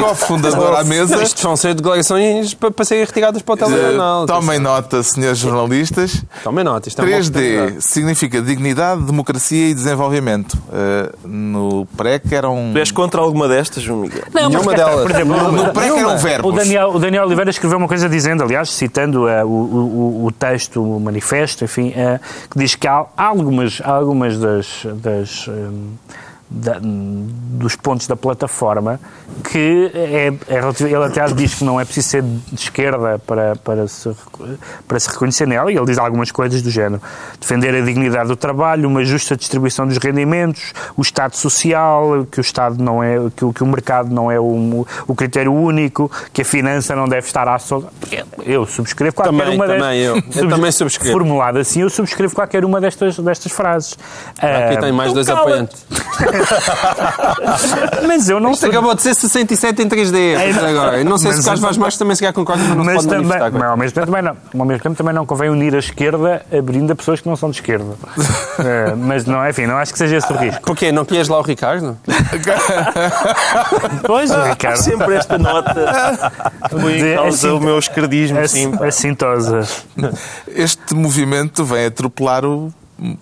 [0.04, 1.20] Ao fundador à mesa.
[1.20, 4.26] Isto vão ser declarações para, para serem retiradas para o telejornal.
[4.26, 6.22] Tomem nota, senhores jornalistas.
[6.44, 6.88] Tomem nota.
[6.88, 10.54] Isto é 3D significa dignidade, democracia e desenvolvimento.
[10.54, 12.70] Uh, no PREC eram...
[12.72, 14.24] Tu és contra alguma destas, João Miguel?
[14.32, 15.02] Não, Nenhuma mas, delas.
[15.02, 16.52] Por exemplo, no, no PREC eram verbos.
[16.52, 20.32] O Daniel, o Daniel Oliveira escreveu uma coisa dizendo, aliás, citando uh, o, o, o,
[20.32, 24.86] texto, o manifesto, enfim, uh, que diz que há algumas, algumas das...
[25.02, 25.94] das um,
[26.48, 29.00] da, dos pontos da plataforma
[29.50, 33.88] que é, é ele até diz que não é preciso ser de esquerda para, para,
[33.88, 34.10] se,
[34.86, 37.00] para se reconhecer nela e ele diz algumas coisas do género
[37.40, 42.42] defender a dignidade do trabalho, uma justa distribuição dos rendimentos, o Estado social, que o
[42.42, 46.42] Estado não é, que, o, que o mercado não é o, o critério único, que
[46.42, 47.88] a finança não deve estar à solta.
[48.44, 50.16] Eu subscrevo qualquer também, uma também, eu.
[50.16, 51.12] eu também subscrevo.
[51.18, 53.98] Formulado assim, eu subscrevo qualquer uma destas, destas frases.
[54.38, 55.84] Aqui uh, tem mais dois apoiantes.
[58.06, 58.70] mas eu não Isto sei.
[58.70, 61.04] acabou de ser 67 em 3D é, agora.
[61.04, 62.94] Não sei mas se o Carlos Vaz mais também se calhar concorda, mas não mas
[62.96, 64.36] pode também, mas ao mesmo tempo também não.
[64.60, 67.50] Ao mesmo tempo também não convém unir a esquerda abrindo a pessoas que não são
[67.50, 67.94] de esquerda.
[68.58, 70.62] é, mas não, enfim, não acho que seja esse o risco.
[70.62, 70.92] Porquê?
[70.92, 71.96] Não queres lá o Ricardo?
[74.06, 74.76] pois, o Ricardo.
[74.76, 76.32] Sempre esta nota
[76.70, 78.38] foi em causa o meu esquerdismo.
[78.86, 79.66] Assintosa.
[80.48, 82.72] Este movimento vem atropelar o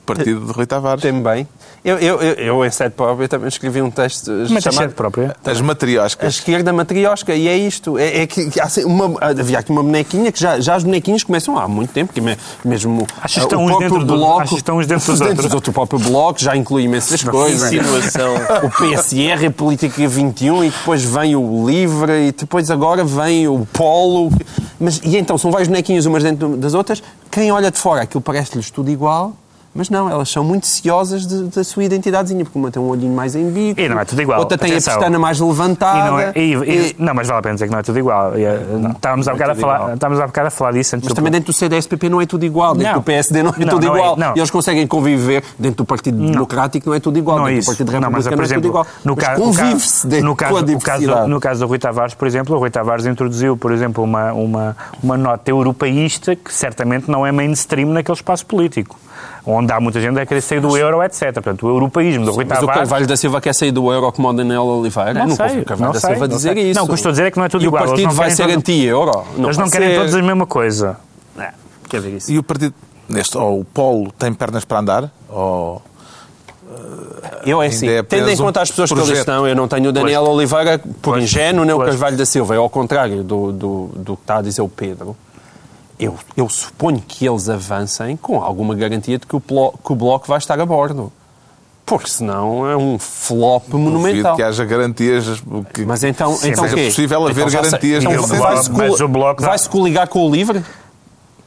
[0.06, 1.02] partido de Rui Tavares.
[1.02, 1.48] Também.
[1.84, 4.94] Eu, eu, eu, eu, em sede própria, também escrevi um texto Mas chamado...
[4.94, 5.36] própria?
[5.44, 6.24] As matrioscas.
[6.24, 7.98] A esquerda matriosca, e é isto.
[7.98, 11.58] É, é que, há uma, havia aqui uma bonequinha que já, já as bonequinhas começam
[11.58, 12.20] há muito tempo, que
[12.64, 14.48] mesmo Achas o estão próprio dentro bloco...
[14.48, 15.52] Do, estão uns dentro dos outros.
[15.52, 15.68] outros.
[15.68, 17.72] O próprio bloco já inclui imensas coisas.
[17.72, 18.34] Insinuação.
[18.62, 23.66] O PSR, a Política 21, e depois vem o Livre, e depois agora vem o
[23.72, 24.30] Polo.
[24.78, 27.02] Mas, e então, são várias bonequinhas umas dentro das outras.
[27.30, 29.34] Quem olha de fora, aquilo parece-lhes tudo igual
[29.74, 33.34] mas não, elas são muito ciosas da sua identidadezinha, porque uma tem um olhinho mais
[33.34, 33.80] em bico.
[33.80, 34.38] E não é tudo igual.
[34.38, 34.94] Outra tem Atenção.
[34.94, 35.98] a pestana mais levantada.
[35.98, 37.98] E não, é, e, e, não, mas vale a pena dizer que não é tudo
[37.98, 38.32] igual.
[38.80, 40.94] Não, estávamos, há é bocado a falar, estávamos há bocado a falar disso.
[40.94, 42.74] Antes mas também dentro do CDS-PP não é tudo igual.
[42.74, 43.00] Dentro não.
[43.00, 44.16] do PSD não é não, tudo é- igual.
[44.16, 45.42] É, e eles conseguem conviver.
[45.58, 47.38] Dentro do Partido Democrático não é tudo igual.
[47.38, 48.86] Não dentro é do Partido Republicano não, mas, por exemplo, é tudo igual.
[49.04, 52.54] No caso, convive-se dentro no caso, o caso, no caso do Rui Tavares, por exemplo,
[52.54, 57.32] o Rui Tavares introduziu, por exemplo, uma, uma, uma nota europeísta que certamente não é
[57.32, 58.96] mainstream naquele espaço político
[59.46, 61.32] onde há muita gente a querer sair do euro, etc.
[61.32, 62.66] Portanto, o europeísmo do Rui Tavares...
[62.66, 65.14] Mas o Carvalho da Silva quer sair do euro como o Daniel Oliveira?
[65.14, 66.78] Não, não sei, o Carvalho da sei, Silva dizer isso.
[66.78, 67.84] Não, o que estou a dizer é que não é tudo e igual.
[67.84, 69.24] o partido vai ser anti-euro.
[69.36, 70.96] Eles não querem todos a mesma coisa.
[71.38, 71.50] É,
[71.88, 72.32] quer ver isso.
[72.32, 72.74] E o partido
[73.08, 75.82] neste, ou o Polo tem pernas para andar, ou
[77.46, 79.90] eu é assim, é tendo em conta as pessoas que ali estão, eu não tenho
[79.90, 83.22] o Daniel pois, Oliveira por pois, ingênuo, nem o Carvalho da Silva, é ao contrário
[83.22, 85.16] do, do, do que está a dizer o Pedro.
[85.98, 90.26] Eu, eu suponho que eles avancem com alguma garantia de que o, que o Bloco
[90.26, 91.12] vai estar a bordo.
[91.86, 94.36] Porque senão é um flop Duvido monumental.
[94.36, 95.42] que haja garantias.
[95.72, 98.04] Que mas então, então seja possível haver então, garantias.
[98.04, 100.64] Então, vai-se vai vai coligar com o LIVRE?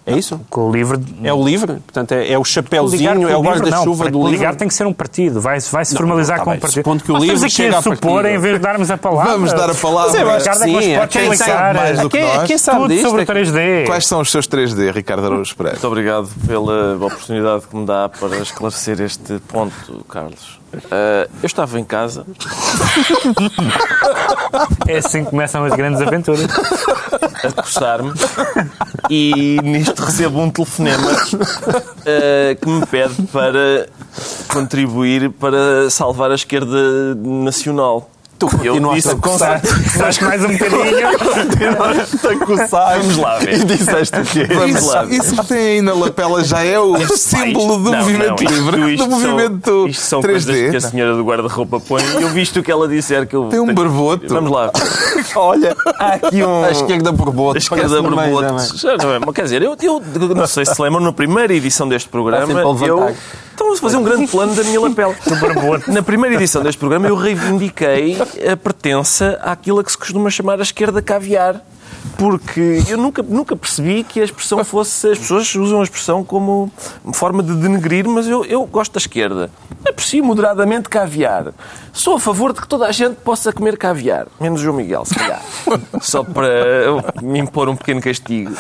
[0.07, 0.39] É isso?
[0.49, 0.97] Com o livre.
[1.21, 4.37] É o livre, portanto, é, é o chapéuzinho, é o guarda-chuva do livre.
[4.37, 6.83] ligar tem que ser um partido, vai, vai se formalizar não, tá com um partido.
[6.83, 9.33] Supondo que o livre aqui chega a supor em vez de darmos a palavra.
[9.33, 10.11] Vamos dar a palavra.
[10.13, 12.47] Mas eu acho que sim, é quem sabe mais do que nós.
[12.47, 13.85] Quem sabe Tudo sobre o 3D.
[13.85, 15.75] Quais são os seus 3D, Ricardo Araújo Pereira?
[15.75, 20.56] Muito obrigado pela oportunidade que me dá para esclarecer este ponto, Carlos.
[20.73, 22.25] Uh, eu estava em casa.
[24.87, 26.47] É assim que começam as grandes aventuras.
[27.43, 28.11] A coçar-me.
[29.09, 33.87] E nisto recebo um telefonema uh, que me pede para
[34.51, 38.09] contribuir para salvar a esquerda nacional.
[38.37, 39.61] Tu eu disse a coçar.
[40.05, 41.07] Acho que mais um bocadinho.
[41.09, 42.99] a coçar.
[42.99, 43.53] Vamos lá ver.
[43.55, 44.45] E disseste o quê?
[44.45, 45.15] Vamos lá ver.
[45.15, 48.53] Isso que tem aí na lapela já é o símbolo do não, movimento não, isto,
[48.53, 50.29] livre, isto do movimento são, isto são 3D.
[50.29, 53.45] coisas que a senhora do guarda-roupa põe eu visto o que ela disser que eu...
[53.45, 54.27] Tem um barboto.
[54.27, 54.71] Vamos lá.
[55.35, 56.63] Olha, há aqui um...
[56.63, 57.55] A esquerda barboto.
[57.55, 58.77] A esquerda barboto.
[58.77, 61.89] Já não é, mas quer dizer, eu, eu não sei se lembram, na primeira edição
[61.89, 63.15] deste programa, eu...
[63.57, 65.15] Então vamos fazer um grande plano da minha lapela.
[65.87, 68.25] Na primeira edição deste programa eu reivindiquei a
[68.63, 71.61] pertença àquilo que se costuma chamar a esquerda caviar
[72.17, 75.09] porque eu nunca, nunca percebi que a expressão fosse.
[75.09, 76.71] As pessoas usam a expressão como
[77.13, 79.49] forma de denegrir, mas eu, eu gosto da esquerda.
[79.87, 81.53] Aprecio moderadamente caviar.
[81.93, 85.03] Sou a favor de que toda a gente possa comer caviar, menos o João Miguel,
[85.05, 85.41] se calhar.
[86.01, 86.47] Só para
[87.21, 88.51] me impor um pequeno castigo.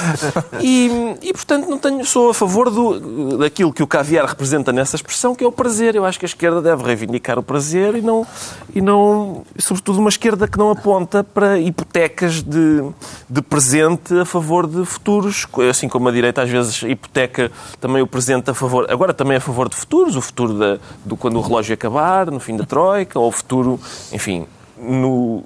[0.59, 4.95] E, e portanto, não tenho, sou a favor do, daquilo que o caviar representa nessa
[4.95, 5.95] expressão, que é o prazer.
[5.95, 8.25] Eu acho que a esquerda deve reivindicar o prazer e não,
[8.73, 12.83] e não sobretudo, uma esquerda que não aponta para hipotecas de,
[13.29, 18.07] de presente a favor de futuros, assim como a direita às vezes hipoteca também o
[18.07, 21.41] presente a favor, agora também a favor de futuros, o futuro da, do quando o
[21.41, 23.79] relógio acabar, no fim da Troika, ou o futuro,
[24.11, 24.45] enfim,
[24.77, 25.43] no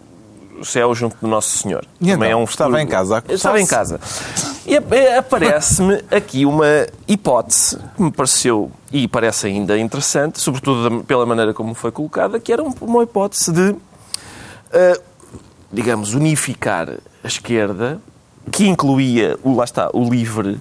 [0.64, 1.84] céu junto do Nosso Senhor.
[2.00, 2.70] E também então, é um futuro...
[2.70, 3.24] estava em casa.
[3.30, 4.00] Estava em casa.
[4.66, 4.78] E
[5.18, 11.74] aparece-me aqui uma hipótese que me pareceu, e parece ainda interessante, sobretudo pela maneira como
[11.74, 15.02] foi colocada, que era uma hipótese de, uh,
[15.72, 16.90] digamos, unificar
[17.24, 18.00] a esquerda,
[18.52, 20.60] que incluía, o, lá está, o LIVRE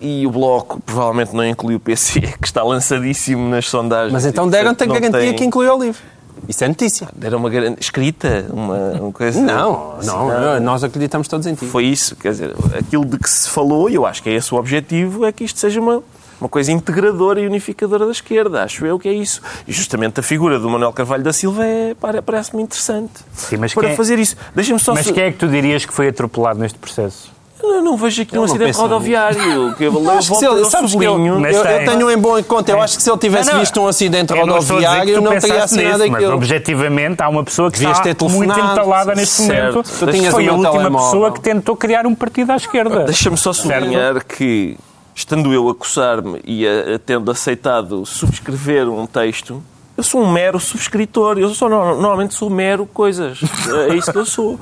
[0.00, 4.12] e o Bloco provavelmente não inclui o PC, que está lançadíssimo nas sondagens.
[4.12, 5.34] Mas então deram-te a garantia tem...
[5.34, 6.00] que inclui o LIVRE.
[6.48, 7.08] Isso é notícia.
[7.14, 9.40] Deram uma garantia escrita, uma, uma coisa.
[9.40, 11.66] Não, não, não, nós acreditamos todos em ti.
[11.66, 14.54] Foi isso, quer dizer, aquilo de que se falou, e eu acho que é esse
[14.54, 16.02] o objetivo, é que isto seja uma,
[16.40, 18.62] uma coisa integradora e unificadora da esquerda.
[18.62, 19.40] Acho eu que é isso.
[19.66, 21.94] E justamente a figura do Manuel Carvalho da Silva é,
[22.24, 23.96] parece-me interessante Sim, mas para é...
[23.96, 24.36] fazer isso.
[24.54, 24.94] Deixa-me só.
[24.94, 27.36] Mas quem é que tu dirias que foi atropelado neste processo?
[27.62, 29.74] Eu não vejo aqui um acidente rodoviário.
[29.74, 32.70] Que eu, acho que se ele, sabes que eu, eu, eu, tenho em bom conta.
[32.70, 36.02] Eu acho que se ele tivesse não, visto um acidente rodoviário, não, não teria assinado
[36.02, 36.20] aquilo.
[36.20, 39.72] Mas, objetivamente, há uma pessoa que está muito entalada neste certo.
[39.72, 39.82] momento.
[39.84, 41.06] Tu foi a última telemóvel.
[41.06, 43.04] pessoa que tentou criar um partido à esquerda.
[43.04, 44.26] Deixa-me só sublinhar certo?
[44.26, 44.76] que
[45.16, 49.62] estando eu a coçar-me e a, a, tendo aceitado subscrever um texto,
[49.96, 51.38] eu sou um mero subscritor.
[51.38, 53.40] Eu sou, normalmente sou mero coisas.
[53.88, 54.60] É isso que eu sou.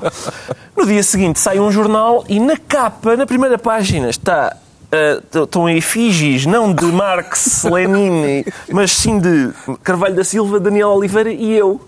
[0.77, 5.67] No dia seguinte sai um jornal e na capa, na primeira página, está Uh, estão
[5.67, 9.51] efígies, não de Marx, Lenin, mas sim de
[9.83, 11.81] Carvalho da Silva, Daniel Oliveira e eu.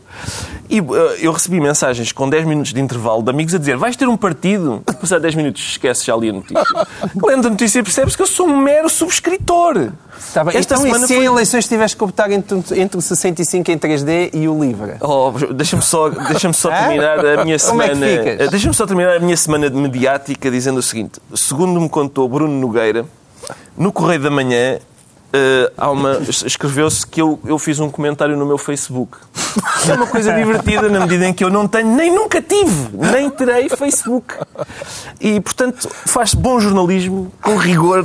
[0.69, 3.95] E uh, eu recebi mensagens com 10 minutos de intervalo de amigos a dizer vais
[3.95, 4.83] ter um partido?
[4.99, 6.63] Passar 10 minutos esquece já ali a notícia.
[7.23, 9.91] Lendo a notícia percebes que eu sou um mero subscritor.
[10.33, 10.57] Tá bem.
[10.57, 11.23] Esta então, e se foi...
[11.23, 14.95] em eleições tivesse que optar entre, entre o 65 em 3D e o Livre?
[14.99, 17.91] Oh, deixa-me só, deixa só terminar a minha semana...
[17.91, 21.19] Como é Deixa-me só terminar a minha semana mediática dizendo o seguinte.
[21.33, 23.05] Segundo me contou Bruno Nogueira,
[23.77, 24.79] no Correio da Manhã
[25.33, 29.17] uh, escreveu-se que eu, eu fiz um comentário no meu Facebook.
[29.89, 33.29] É uma coisa divertida na medida em que eu não tenho, nem nunca tive, nem
[33.29, 34.35] terei Facebook.
[35.19, 38.03] E, portanto, faz bom jornalismo, com rigor,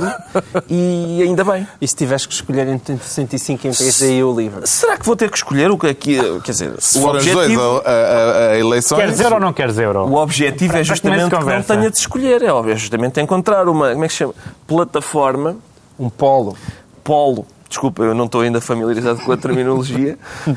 [0.69, 1.67] e ainda bem.
[1.79, 4.65] E se tiveres que escolher entre 105 empresas e o livro?
[4.65, 7.81] Será que vou ter que escolher o que aqui, quer dizer, se o objetivo...
[7.85, 8.99] a, a, a eleições...
[8.99, 10.05] Queres euro ou não queres euro?
[10.07, 14.07] O objetivo é justamente que não tenha de escolher, é justamente encontrar uma, como é
[14.07, 14.33] que se chama,
[14.67, 15.57] plataforma...
[15.99, 16.57] Um polo
[17.03, 20.53] polo, desculpa, eu não estou ainda familiarizado com a terminologia, uh,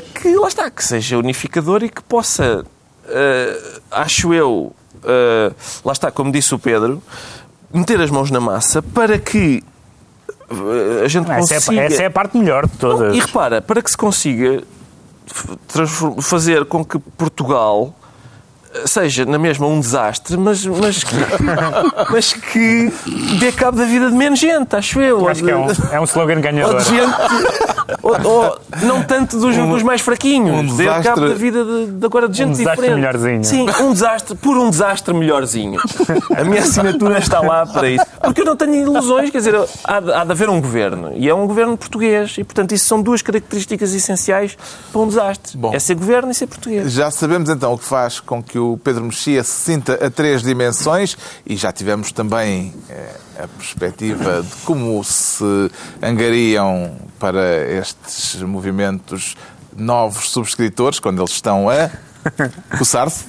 [0.14, 6.10] que lá está, que seja unificador e que possa, uh, acho eu, uh, lá está,
[6.10, 7.02] como disse o Pedro,
[7.72, 9.62] meter as mãos na massa para que
[11.04, 11.82] a gente Essa é, consiga...
[11.82, 13.14] essa é a parte melhor de todas.
[13.14, 14.62] E repara, para que se consiga
[16.20, 17.92] fazer com que Portugal
[18.84, 21.14] seja na mesma um desastre, mas, mas, que,
[22.12, 22.92] mas que
[23.38, 25.20] dê cabo da vida de menos gente, acho eu.
[25.20, 26.78] ou Acho que é um, é um slogan ou ganhador.
[26.78, 27.14] de gente.
[28.02, 31.86] ou, ou não tanto dos, dos mais fraquinhos, um dê cabo desastre- da vida de,
[31.92, 32.94] de agora de gente desastre diferente.
[33.00, 33.44] melhorzinho.
[33.44, 35.80] Sim, um desastre, por um desastre melhorzinho.
[36.36, 38.04] A minha assinatura está lá para isso.
[38.22, 41.12] Porque eu não tenho ilusões, quer dizer, há de, há de haver um governo.
[41.14, 42.34] E é um governo português.
[42.38, 44.56] E, portanto, isso são duas características essenciais
[44.90, 45.56] para um desastre.
[45.56, 45.72] Bom.
[45.74, 46.92] É ser governo e ser português.
[46.92, 50.42] Já sabemos então o que faz com que o Pedro Mexia se sinta a três
[50.42, 55.70] dimensões e já tivemos também eh, a perspectiva de como se
[56.02, 59.36] angariam para estes movimentos
[59.76, 61.90] novos subscritores quando eles estão a
[62.78, 63.24] coçar-se.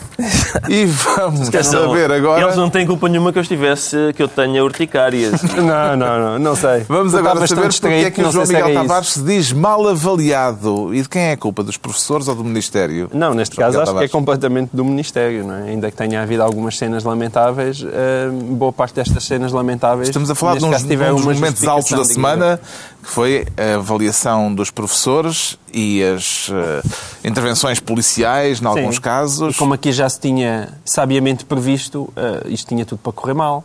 [0.70, 2.42] E vamos Esqueçam, saber agora.
[2.42, 5.42] Eles não têm culpa nenhuma que eu estivesse, que eu tenha urticárias.
[5.58, 6.86] Não, não, não, não sei.
[6.88, 8.82] Vamos Eu agora saber porque é que o João se Miguel isso.
[8.82, 10.94] Tavares se diz mal avaliado.
[10.94, 11.64] E de quem é a culpa?
[11.64, 13.10] Dos professores ou do Ministério?
[13.14, 14.12] Não, neste João caso Miguel acho que é Tavares.
[14.12, 15.64] completamente do Ministério, não é?
[15.70, 20.08] Ainda que tenha havido algumas cenas lamentáveis, eh, boa parte destas cenas lamentáveis.
[20.10, 22.60] Estamos a falar de uns, caso, um dos momentos altos da semana,
[23.10, 26.82] foi a avaliação dos professores e as eh,
[27.28, 29.02] intervenções policiais, em alguns Sim.
[29.02, 29.56] casos.
[29.56, 33.64] E como aqui já se tinha sabiamente previsto, eh, isto tinha tudo para correr mal.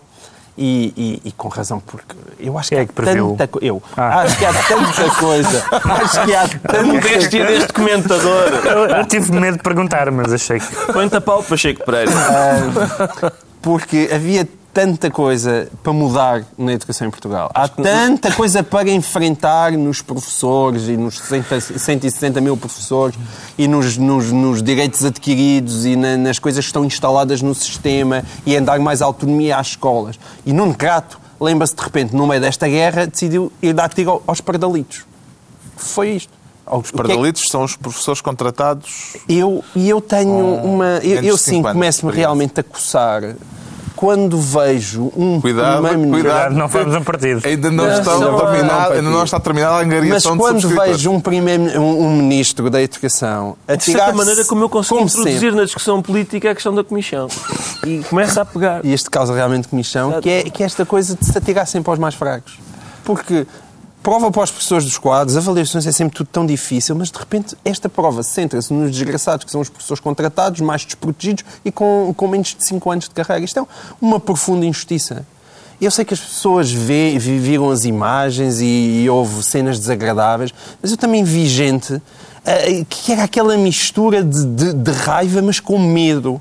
[0.57, 0.93] E,
[1.25, 3.31] e- e com razão, porque eu acho que, é que previu?
[3.31, 3.67] tanta coisa.
[3.67, 4.21] Eu Ah.
[4.21, 5.65] acho que há tanta coisa.
[5.71, 8.49] acho que há tanta modéstia deste comentador.
[8.67, 10.93] Eu, eu tive medo de perguntar, mas achei que.
[10.93, 12.13] Põe-te a pau, Pacheco Pereira.
[13.63, 17.51] Porque havia tanta coisa para mudar na educação em Portugal.
[17.55, 23.19] Há tanta coisa para enfrentar nos professores e nos 60 160 mil professores
[23.59, 28.25] e nos, nos- nos direitos adquiridos e na- nas coisas que estão instaladas no sistema
[28.47, 30.19] e em dar mais autonomia às escolas.
[30.47, 34.23] E Nuno Crato, lembra-se de repente, no meio desta guerra, decidiu ir dar tiro ao-
[34.27, 35.05] aos pardalitos.
[35.77, 36.33] Foi isto.
[36.65, 39.17] Os pardalitos são os professores contratados.
[39.29, 40.33] Eu, e eu tenho
[40.65, 41.01] uma.
[41.03, 43.35] Eu, eu sim começo-me realmente a coçar
[44.03, 46.29] quando vejo um Cuidado, primeiro-ministro.
[46.29, 46.55] cuidado.
[46.57, 47.41] Não fomos um partido.
[47.47, 50.39] Ainda não, Não, está, não, terminada, não, ainda não está terminada a Mas angariação de
[50.39, 54.65] quando vejo um, primeiro, um, um ministro da Educação a De certa tirar maneira, como
[54.65, 57.29] eu consigo como introduzir sempre, na discussão política a questão da comissão.
[57.87, 58.85] E começa a pegar.
[58.85, 61.91] e este causa realmente comissão, que é, que é esta coisa de se atirar sempre
[61.91, 62.59] aos mais fracos.
[63.05, 63.45] Porque
[64.03, 67.57] prova para os professores dos quadros, avaliações é sempre tudo tão difícil, mas de repente
[67.65, 72.27] esta prova centra-se nos desgraçados, que são os professores contratados, mais desprotegidos e com, com
[72.29, 73.45] menos de 5 anos de carreira.
[73.45, 73.67] Isto é
[74.01, 75.25] uma profunda injustiça.
[75.81, 80.53] Eu sei que as pessoas vê, vi- viram as imagens e, e houve cenas desagradáveis,
[80.81, 82.01] mas eu também vi gente
[82.45, 86.41] eh, que era aquela mistura de, de- de raiva, mas com medo.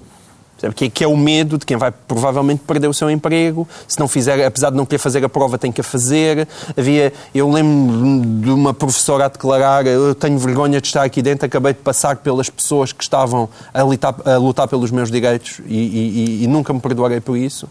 [0.75, 3.99] Que, é- que é o medo de quem vai provavelmente perder o seu emprego, se
[3.99, 6.47] não fizer, apesar de não querer fazer a prova, tem que a fazer.
[6.77, 11.45] Havia, eu lembro de uma professora a declarar: Eu tenho vergonha de estar aqui dentro,
[11.45, 15.75] acabei de passar pelas pessoas que estavam a lutar, a lutar pelos meus direitos e,
[15.75, 17.67] e- e- e nunca me perdoarei por isso.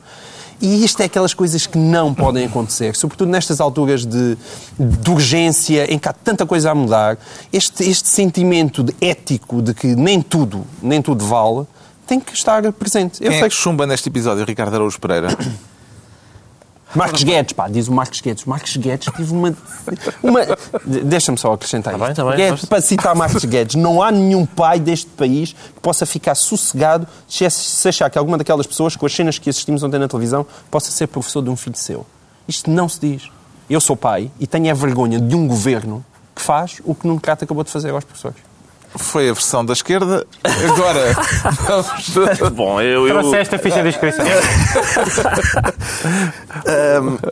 [0.63, 4.37] E isto é aquelas coisas que não podem acontecer, sobretudo nestas alturas de,
[4.79, 7.17] de urgência, em que há tanta coisa a mudar.
[7.51, 11.67] Este, este sentimento de ético de que nem tudo, nem tudo vale,
[12.11, 13.23] tem que estar presente.
[13.23, 14.45] Eu Quem é sei que chumba neste episódio?
[14.45, 15.29] Ricardo Araújo Pereira.
[16.93, 18.45] Marcos Guedes, pá, diz o Marcos Guedes.
[18.45, 19.57] Marcos Guedes tive uma.
[20.21, 20.45] uma...
[20.85, 24.11] de- Deixa-me só acrescentar Tá bem, tá bem, Guedes, para citar Marcos Guedes, não há
[24.11, 28.97] nenhum pai deste país que possa ficar sossegado se se achar que alguma daquelas pessoas,
[28.97, 32.05] com as cenas que assistimos ontem na televisão, possa ser professor de um filho seu.
[32.49, 33.31] Isto não se diz.
[33.69, 37.21] Eu sou pai e tenho a vergonha de um governo que faz o que Nuno
[37.21, 38.50] Crato acabou de fazer aos professores.
[38.97, 40.27] Foi a versão da esquerda.
[40.43, 41.17] Agora,
[41.67, 42.51] vamos...
[42.53, 43.07] Bom, eu.
[43.07, 44.25] eu Trouxeste a ficha de inscrição.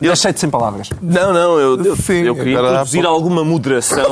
[0.01, 0.89] Eu Deixei-te sem palavras.
[1.01, 4.05] não, não, eu, eu, Sim, eu queria agora alguma moderação.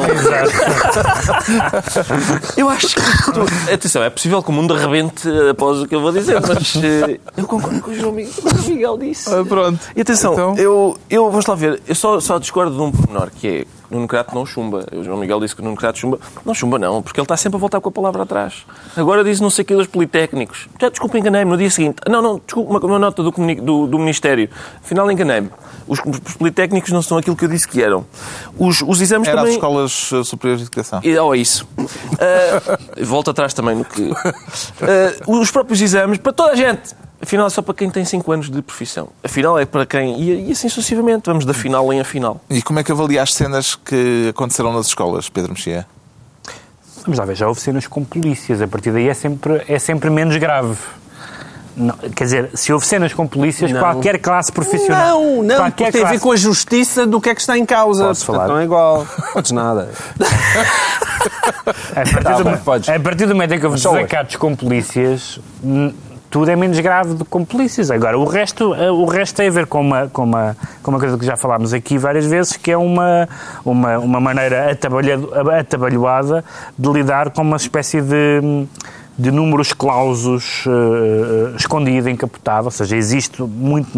[2.58, 3.42] eu acho que isto.
[3.74, 7.20] Atenção, é possível que o mundo arrebente após o que eu vou dizer, mas eh,
[7.38, 9.34] eu concordo com o João Miguel, com o João Miguel disse.
[9.34, 9.80] Ah, pronto.
[9.96, 13.30] E atenção, Então- eu, eu vamos lá ver, eu só, só discordo de um pormenor,
[13.32, 14.86] que é que Nuno Crato não chumba.
[14.94, 16.20] O João Miguel disse que o Nuno Crato chumba.
[16.46, 18.66] Não chumba, não, porque ele está sempre a voltar com a palavra atrás.
[18.96, 20.68] Agora diz não sei o que dos politécnicos.
[20.80, 21.98] Já, desculpa, enganei-me no dia seguinte.
[22.08, 24.50] Não, não, desculpa, uma, uma nota do, do, do Ministério.
[24.84, 25.50] Afinal, enganei-me.
[25.88, 28.06] Os, os politécnicos não são aquilo que eu disse que eram.
[28.58, 29.56] Os, os exames Era as também.
[29.56, 31.02] escolas eh, superiores de educação.
[31.24, 31.68] Ou isso.
[32.20, 34.12] Ah, volto atrás também no que.
[34.82, 36.94] Ah, os próprios exames, para toda a gente.
[37.22, 39.10] Afinal, é só para quem tem 5 anos de profissão.
[39.24, 40.22] Afinal, é para quem.
[40.22, 41.24] E, e assim sucessivamente.
[41.26, 42.40] Vamos da final em a final.
[42.50, 45.86] E como é que avalia as cenas que aconteceram nas escolas, Pedro Mexia?
[47.04, 48.62] Vamos lá ver, já houve cenas com polícias.
[48.62, 50.78] A partir daí é sempre, é sempre menos grave.
[51.76, 53.80] Não, quer dizer, se houve cenas com polícias, não.
[53.80, 55.22] qualquer classe profissional.
[55.22, 56.16] Não, não, qualquer tem classe...
[56.16, 58.08] a ver com a justiça do que é que está em causa.
[58.08, 58.48] Posso falar?
[58.48, 59.08] Não é igual.
[59.32, 59.90] Podes nada.
[61.92, 62.90] a, partir tá, do, podes.
[62.90, 65.40] a partir do momento em que houve desacatos com polícias,
[66.30, 67.90] tudo é menos grave do que com polícias.
[67.90, 71.00] Agora, o resto, eh, o resto tem a ver com uma, com, uma, com uma
[71.00, 73.28] coisa que já falámos aqui várias vezes, que é uma,
[73.64, 74.72] uma, uma maneira
[75.60, 76.44] atabalhoada
[76.78, 78.68] de lidar com uma espécie de
[79.18, 83.90] de números clausos uh, escondido, encapotado, ou seja, existe muito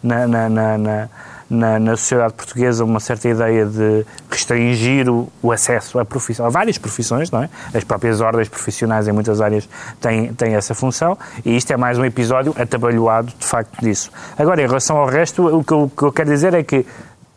[0.00, 1.08] na, na, na,
[1.50, 6.48] na, na sociedade portuguesa uma certa ideia de restringir o, o acesso a, profissão, a
[6.48, 7.50] várias profissões, não é?
[7.74, 9.68] As próprias ordens profissionais em muitas áreas
[10.00, 14.12] têm, têm essa função e isto é mais um episódio atabalhoado, de facto, disso.
[14.38, 16.86] Agora, em relação ao resto, o que eu, o que eu quero dizer é que,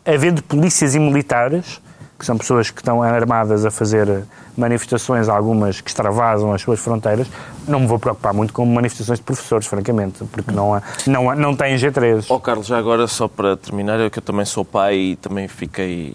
[0.06, 1.80] havendo polícias e militares,
[2.16, 4.24] que são pessoas que estão armadas a fazer
[4.56, 7.26] manifestações, algumas que extravasam as suas fronteiras,
[7.66, 11.76] não me vou preocupar muito com manifestações de professores, francamente, porque não, não, não têm
[11.76, 12.26] G3.
[12.28, 15.16] Ó oh, Carlos, já agora, só para terminar, eu que eu também sou pai e
[15.16, 16.14] também fiquei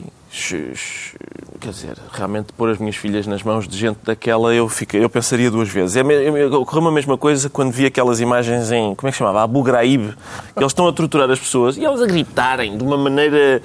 [1.60, 5.10] quer dizer, realmente pôr as minhas filhas nas mãos de gente daquela, eu, fiquei, eu
[5.10, 5.96] pensaria duas vezes.
[5.98, 9.42] É, ocorreu a mesma coisa quando vi aquelas imagens em, como é que chamava?
[9.42, 10.14] Abu Ghraib,
[10.54, 13.62] que eles estão a torturar as pessoas e eles a gritarem de uma maneira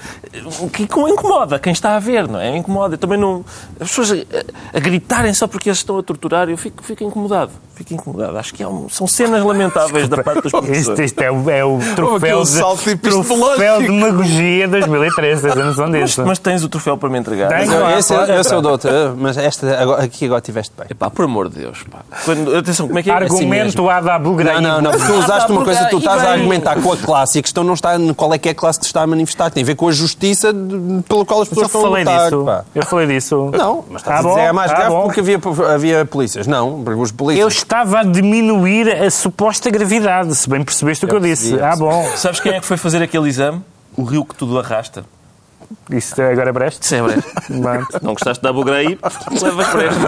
[0.73, 2.57] que incomoda quem está a ver, não é?
[2.57, 2.95] Incomoda.
[2.95, 3.45] Eu também não...
[3.79, 4.27] As pessoas
[4.73, 7.53] a, gritarem só porque eles estão a torturar, eu fico, fico incomodado.
[7.75, 8.39] Fico incomodado.
[8.39, 10.79] Acho que é um, são cenas lamentáveis da parte das pessoas.
[10.79, 15.91] Isto, isto é, o, é o troféu, de, troféu de demagogia 2013, tens a noção
[15.91, 16.21] disso.
[16.21, 17.49] Mas, mas tens o troféu para me entregar.
[17.49, 20.73] Tem, mas, claro, esse, claro, esse é o doutor, mas esta, agora, aqui agora tiveste
[20.77, 20.87] bem.
[20.89, 21.83] Epá, por amor de Deus.
[21.91, 21.99] Pá.
[22.25, 23.15] Quando, atenção, como é que é?
[23.15, 24.61] Argumento assim a da Bugra.
[24.61, 27.41] Não, não, não, tu usaste uma coisa, tu estás a argumentar com a classe e
[27.41, 29.51] a questão não está qual é que é a classe que se está a manifestar,
[29.51, 30.55] tem a ver com a justiça
[31.09, 32.25] pela qual as pessoas estão a lutar.
[32.31, 32.45] Disso.
[32.45, 32.65] Pá.
[32.75, 33.51] Eu falei disso.
[33.53, 35.41] Não, mas estás ah, a dizer é mais ah, grave porque havia,
[35.75, 36.47] havia polícias.
[36.47, 37.64] Não, os polícias...
[37.65, 41.59] Estava a diminuir a suposta gravidade, se bem percebeste o que eu disse.
[41.59, 42.07] Ah, bom.
[42.15, 43.63] Sabes quem é que foi fazer aquele exame?
[43.97, 45.05] O rio que tudo arrasta.
[45.91, 46.85] Isso é agora é Brest?
[46.85, 47.27] Sim, é Brest.
[48.03, 48.99] Não gostaste da Bugrei?
[49.43, 49.99] Levas Brest.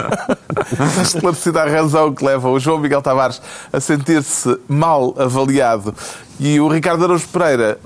[1.01, 3.41] Esclarecida a razão que leva o João Miguel Tavares
[3.73, 5.95] a sentir-se mal avaliado
[6.39, 7.79] e o Ricardo Araújo Pereira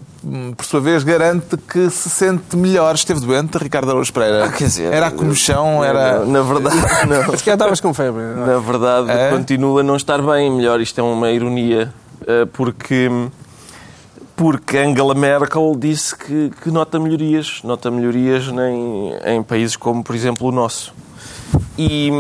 [0.55, 2.93] por sua vez, garante que se sente melhor.
[2.93, 4.45] Esteve doente, Ricardo Araújo Pereira?
[4.45, 6.23] Ah, quer dizer, era a comichão, era...
[6.25, 6.75] Na verdade,
[7.09, 7.37] não.
[7.37, 8.21] Se calhar estavas com febre.
[8.21, 9.29] Na verdade, é?
[9.31, 10.51] continua a não estar bem.
[10.51, 11.93] Melhor, isto é uma ironia,
[12.27, 13.09] eh, porque
[14.35, 20.15] porque Angela Merkel disse que, que nota melhorias, nota melhorias em, em países como, por
[20.15, 20.93] exemplo, o nosso.
[21.77, 22.11] E,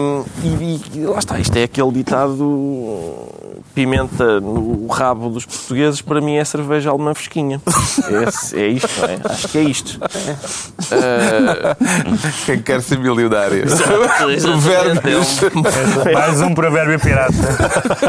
[0.43, 3.27] e, e, lá está, isto é aquele ditado
[3.73, 7.61] pimenta no rabo dos portugueses, para mim é cerveja alemã fresquinha.
[8.53, 9.19] É, é isto, não é?
[9.23, 9.99] Acho que é isto.
[10.91, 11.75] Uh...
[12.45, 13.65] Quem quer ser milionário?
[15.51, 16.05] Provérbios.
[16.05, 17.33] É Mais um provérbio pirata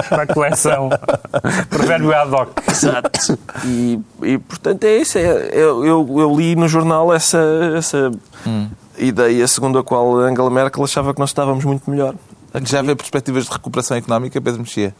[0.09, 0.89] para a coleção.
[1.69, 2.51] Provérbio ad hoc.
[2.69, 3.39] Exato.
[3.65, 5.19] E, e portanto é isso.
[5.19, 7.39] É, eu, eu, eu, li no jornal essa,
[7.77, 8.11] essa
[8.47, 8.69] hum
[9.03, 12.15] ideia segundo a qual Angela Merkel achava que nós estávamos muito melhor.
[12.65, 14.95] Já vê perspectivas de recuperação económica, Pedro Mexia?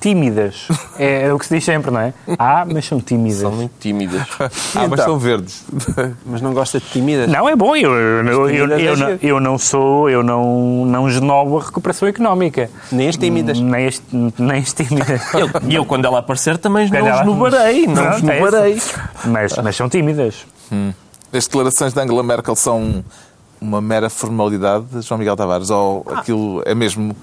[0.00, 0.66] Tímidas.
[0.98, 2.12] É, é, o que se diz sempre, não é?
[2.36, 3.38] Ah, mas são tímidas.
[3.38, 4.26] São muito tímidas.
[4.40, 5.64] ah, então, mas são verdes.
[6.26, 7.28] mas não gosta de tímidas?
[7.28, 7.76] Não, é bom.
[7.76, 12.68] Eu, eu, eu, eu, não, eu não sou, eu não, não genovo a recuperação económica.
[12.90, 13.60] Nem as tímidas.
[13.60, 15.22] Nem as, nem as tímidas.
[15.68, 17.20] E eu, quando ela aparecer, também não ela...
[17.20, 17.86] esnobarei.
[17.86, 18.74] Não Pronto, esnobarei.
[18.74, 20.44] É mas, mas são tímidas.
[20.72, 20.92] Hum.
[21.32, 23.04] As declarações de Angela Merkel são
[23.62, 25.70] uma mera formalidade, João Miguel Tavares?
[25.70, 26.18] Ou ah.
[26.18, 27.16] aquilo é mesmo.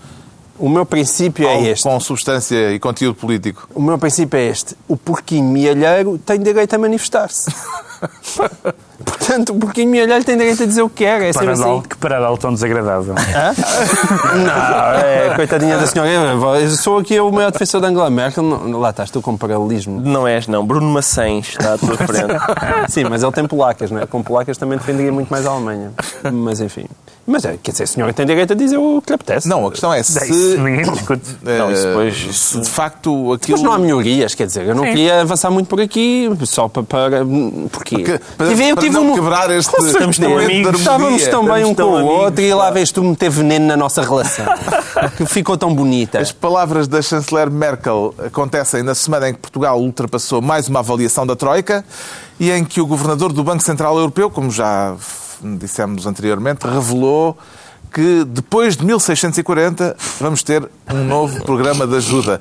[0.57, 1.83] O meu princípio é este.
[1.83, 3.69] Com substância e conteúdo político.
[3.73, 4.75] O meu princípio é este.
[4.87, 7.49] O porquinho mielheiro tem direito a manifestar-se.
[9.03, 11.21] Portanto, o porquinho mielheiro tem direito a dizer o que quer.
[11.21, 11.87] É paradal, assim.
[11.87, 13.13] Que paradal tão desagradável.
[13.13, 13.53] Hã?
[14.35, 16.09] não, é, coitadinha da senhora.
[16.59, 18.43] Eu sou aqui o maior defensor da Angela Merkel.
[18.77, 20.01] Lá estás tu com paralelismo.
[20.01, 20.65] Não és, não.
[20.65, 22.33] Bruno Maçães está à tua frente.
[22.89, 24.05] Sim, mas ele tem polacas, não é?
[24.05, 25.91] Com polacas também defenderia muito mais a Alemanha.
[26.31, 26.85] Mas enfim.
[27.29, 29.47] Mas, é, quer dizer, a senhora tem direito a dizer o que lhe apetece.
[29.47, 30.57] Não, a questão é se...
[30.57, 31.37] Ninguém discute.
[31.43, 33.59] Não, isso depois, se de facto aquilo...
[33.59, 34.89] Mas não há melhorias, quer dizer, eu não Sim.
[34.89, 36.81] queria avançar muito por aqui, só para...
[36.81, 37.17] para
[37.71, 37.88] porquê?
[37.95, 39.15] Porque, para, tive, para não um...
[39.15, 39.75] quebrar este...
[39.85, 40.79] Estamos tão amigos.
[40.79, 44.01] Estávamos tão bem um com o outro e lá vês tu meter veneno na nossa
[44.01, 44.45] relação.
[45.17, 46.19] que ficou tão bonita.
[46.19, 51.25] As palavras da chanceler Merkel acontecem na semana em que Portugal ultrapassou mais uma avaliação
[51.25, 51.85] da Troika
[52.39, 54.95] e em que o governador do Banco Central Europeu, como já
[55.41, 57.37] dissemos anteriormente, revelou
[57.93, 62.39] que depois de 1640 vamos ter um novo programa de ajuda.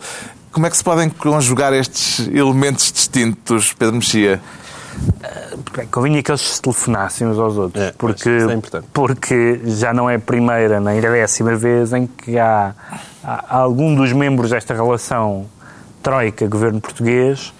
[0.52, 4.40] Como é que se podem conjugar estes elementos distintos, Pedro Mexia?
[5.90, 10.16] Convinha que eles se telefonassem uns aos outros, é, porque, é porque já não é
[10.16, 12.74] a primeira nem a décima vez em que há,
[13.22, 15.46] há algum dos membros desta relação
[16.02, 17.52] Troika, governo português,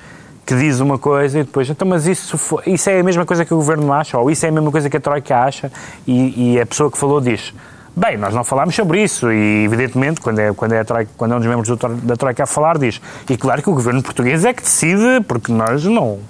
[0.47, 3.45] que diz uma coisa e depois, então, mas isso, foi, isso é a mesma coisa
[3.45, 5.71] que o governo acha, ou isso é a mesma coisa que a Troika acha,
[6.07, 7.53] e, e a pessoa que falou diz.
[7.95, 11.37] Bem, nós não falámos sobre isso e, evidentemente, quando é, quando é, troika, quando é
[11.37, 13.01] um dos membros do, da Troika a falar, diz.
[13.29, 16.21] E claro que o governo português é que decide, porque nós não.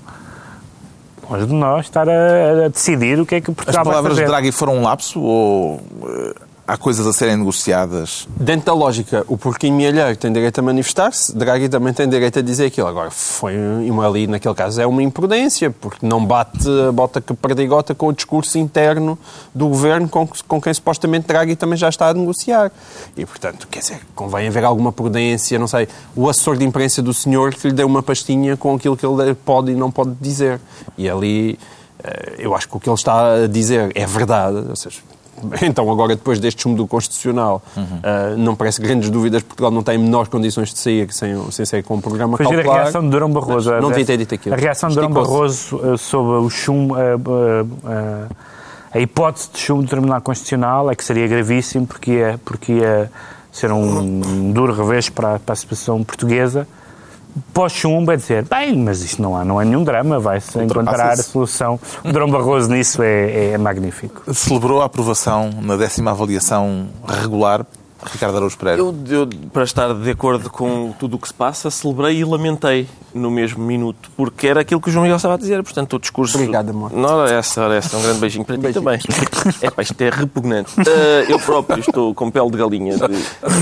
[1.31, 4.25] Longe de nós estar a, a, decidir o que é que Portugal As palavras de
[4.25, 6.35] Draghi foram um lapso ou eh,
[6.69, 8.29] há coisas a serem negociadas.
[8.37, 12.43] Dentro da lógica, o porquinho mielheiro tem direito a manifestar-se, Draghi também tem direito a
[12.43, 12.87] dizer aquilo.
[12.87, 17.33] Agora, foi uma ali, naquele caso, é uma imprudência, porque não bate a bota que
[17.33, 19.19] perdigota com o discurso interno
[19.55, 22.71] do governo com, com quem supostamente Draghi também já está a negociar.
[23.17, 27.15] E, portanto, quer dizer, convém haver alguma prudência, não sei, o assessor de imprensa do
[27.15, 30.61] senhor que lhe deu uma pastinha com aquilo que ele pode e não pode dizer.
[30.99, 31.59] E ali,
[32.05, 35.01] eh, eu acho que o que ele está a dizer é verdade, ou seja,
[35.63, 37.83] Então, agora, depois deste chumbo do Constitucional, uhum.
[37.83, 41.83] uh, não parece grandes dúvidas, Portugal não tem menores condições de sair sem, sem sair
[41.83, 42.75] com um programa Foi calcular.
[42.75, 43.71] a reação de Durão Barroso.
[43.73, 44.55] Não, não devia ter dito aquilo.
[44.55, 46.95] A reação de Durão Barroso uh, sobre o chumbo...
[46.95, 48.29] Uh,
[48.91, 53.11] a hipótese de chumbo do Tribunal Constitucional é que seria gravíssimo, porque ia, porque ia
[53.53, 56.67] ser um duro revés para, para a situação portuguesa
[57.53, 61.17] pós-chumbo é dizer, bem, mas isto não há, não há nenhum drama, vai-se encontrar a
[61.17, 61.79] solução.
[62.05, 64.33] O Drão Barroso nisso é, é, magnífico.
[64.35, 67.65] Celebrou a aprovação na décima avaliação regular
[68.05, 68.81] Ricardo Araújo Pereira.
[68.81, 72.89] Eu, eu, para estar de acordo com tudo o que se passa, celebrei e lamentei
[73.15, 75.63] no mesmo minuto, porque era aquilo que o João Miguel estava a dizer.
[75.63, 76.37] Portanto, o discurso.
[76.37, 76.93] Obrigado, amor.
[76.93, 77.97] Não, era essa, era essa.
[77.97, 78.99] Um grande beijinho para ti também.
[79.63, 80.73] É pá, isto é repugnante.
[80.79, 80.85] Uh,
[81.29, 82.97] eu próprio estou com pele de galinha.
[82.97, 83.15] De...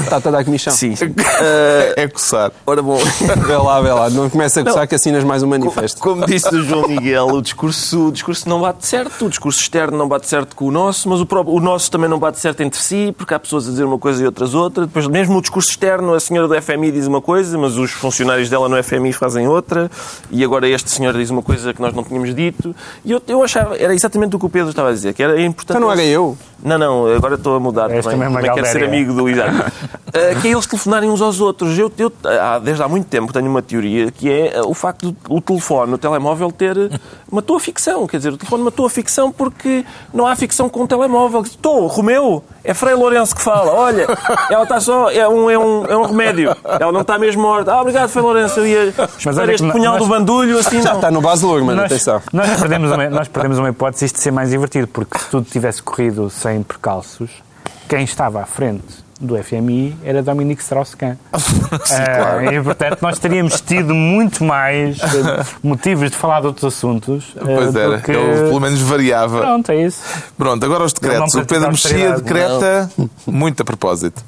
[0.02, 0.72] Está a dar comichão.
[0.72, 1.06] Sim, sim.
[1.06, 2.52] Uh, é coçar.
[2.66, 2.98] Ora bom.
[3.46, 4.10] Vê lá, vê lá.
[4.10, 4.86] Não começa a coçar não.
[4.86, 6.00] que assinas mais um manifesto.
[6.00, 9.60] Como, como disse o João Miguel, o discurso, o discurso não bate certo, o discurso
[9.60, 12.38] externo não bate certo com o nosso, mas o, próprio, o nosso também não bate
[12.40, 14.86] certo entre si, porque há pessoas a dizer uma coisa e outras outra.
[14.86, 18.48] Depois, mesmo o discurso externo, a senhora do FMI diz uma coisa, mas os funcionários
[18.48, 19.90] dela no FMI fazem outra
[20.30, 22.74] e agora este senhor diz uma coisa que nós não tínhamos dito.
[23.04, 25.40] E eu, eu achava, era exatamente o que o Pedro estava a dizer, que era
[25.40, 25.76] importante.
[25.76, 26.38] Então não era eu?
[26.62, 28.32] Não, não, agora estou a mudar Esta também.
[28.32, 29.54] Também quero ser amigo do Isaac.
[29.56, 29.70] uh,
[30.40, 31.76] que é eles telefonarem uns aos outros.
[31.76, 32.12] Eu, eu,
[32.62, 36.52] desde há muito tempo tenho uma teoria que é o facto do telefone, o telemóvel,
[36.52, 36.76] ter
[37.30, 38.06] matou a ficção.
[38.06, 41.42] Quer dizer, o telefone matou a ficção porque não há ficção com o telemóvel.
[41.42, 43.72] Estou, Romeu, é Frei Lourenço que fala.
[43.72, 44.06] Olha,
[44.50, 46.54] ela está só, é um, é um, é um remédio.
[46.64, 47.72] Ela não está mesmo morta.
[47.72, 48.60] Ah, obrigado, Frei Lourenço.
[48.60, 50.82] Eu ia esperar este punhal nós, do bandulho assim.
[50.82, 50.96] Já não.
[50.96, 52.20] está no base Lurman, atenção.
[52.32, 55.82] Nós perdemos, uma, nós perdemos uma hipótese de ser mais divertido, porque se tudo tivesse
[55.82, 57.30] corrido sem percalços,
[57.88, 61.16] quem estava à frente do FMI era Dominique Strauss-Kahn.
[61.32, 64.98] uh, e, portanto, nós teríamos tido muito mais
[65.62, 67.30] motivos de falar de outros assuntos.
[67.36, 68.12] Uh, pois era, que...
[68.12, 69.40] ele pelo menos variava.
[69.40, 70.02] Pronto, é isso.
[70.36, 71.34] Pronto, agora os decretos.
[71.34, 73.08] O Pedro Mexia decreta, não.
[73.26, 74.22] muito a propósito,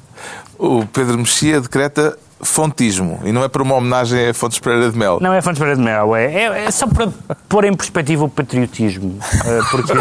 [0.57, 3.19] o Pedro Mexia decreta fontismo.
[3.23, 5.19] E não é para uma homenagem a Fontes Pereira de Mel.
[5.21, 6.15] Não é Fontes Pereira de Mel.
[6.15, 7.09] É, é, é só para
[7.47, 9.17] pôr em perspectiva o patriotismo.
[9.45, 9.93] Eh, porque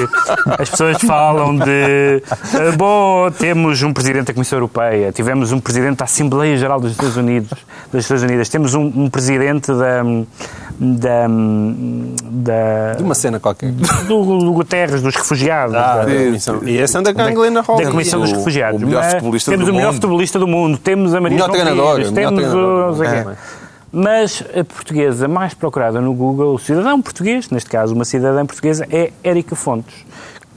[0.58, 2.22] as pessoas falam de.
[2.54, 6.92] Eh, bom, temos um presidente da Comissão Europeia, tivemos um presidente da Assembleia Geral dos
[6.92, 7.58] Estados Unidos,
[7.92, 10.02] das Estados Unidas, temos um, um presidente da.
[10.80, 11.26] Da,
[12.22, 13.72] da, de uma cena qualquer.
[13.72, 15.74] Do, do Guterres, dos refugiados.
[15.74, 16.60] Ah, da, comissão.
[16.64, 18.80] E essa anda com a Helena Da Comissão dos Refugiados.
[18.80, 19.94] O melhor futebolista temos do o melhor mundo.
[19.94, 20.78] futebolista do mundo.
[20.78, 23.36] Temos a Maria melhor treinador, temos o, não sei é.
[23.90, 28.86] Mas a portuguesa mais procurada no Google, o cidadão português, neste caso uma cidadã portuguesa,
[28.90, 30.04] é Érica Fontes,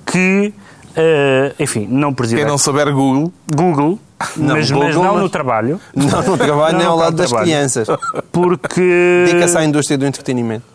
[0.05, 0.53] que,
[0.89, 2.41] uh, enfim, não presida...
[2.41, 3.32] Quem não souber Google...
[3.55, 3.99] Google,
[4.36, 5.22] não, mas, Google, mas não mas...
[5.24, 5.80] no trabalho.
[5.95, 7.49] Não no trabalho, nem ao lado das trabalho.
[7.49, 7.88] crianças.
[8.32, 9.26] Porque...
[9.26, 10.65] Dedica-se à indústria do entretenimento.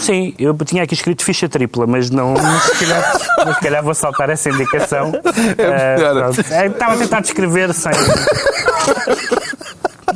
[0.00, 2.34] Sim, eu tinha aqui escrito ficha tripla, mas não.
[2.34, 3.12] Mas se calhar,
[3.44, 5.12] mas se calhar vou saltar essa indicação.
[5.56, 7.92] É uh, estava a tentar descrever sem.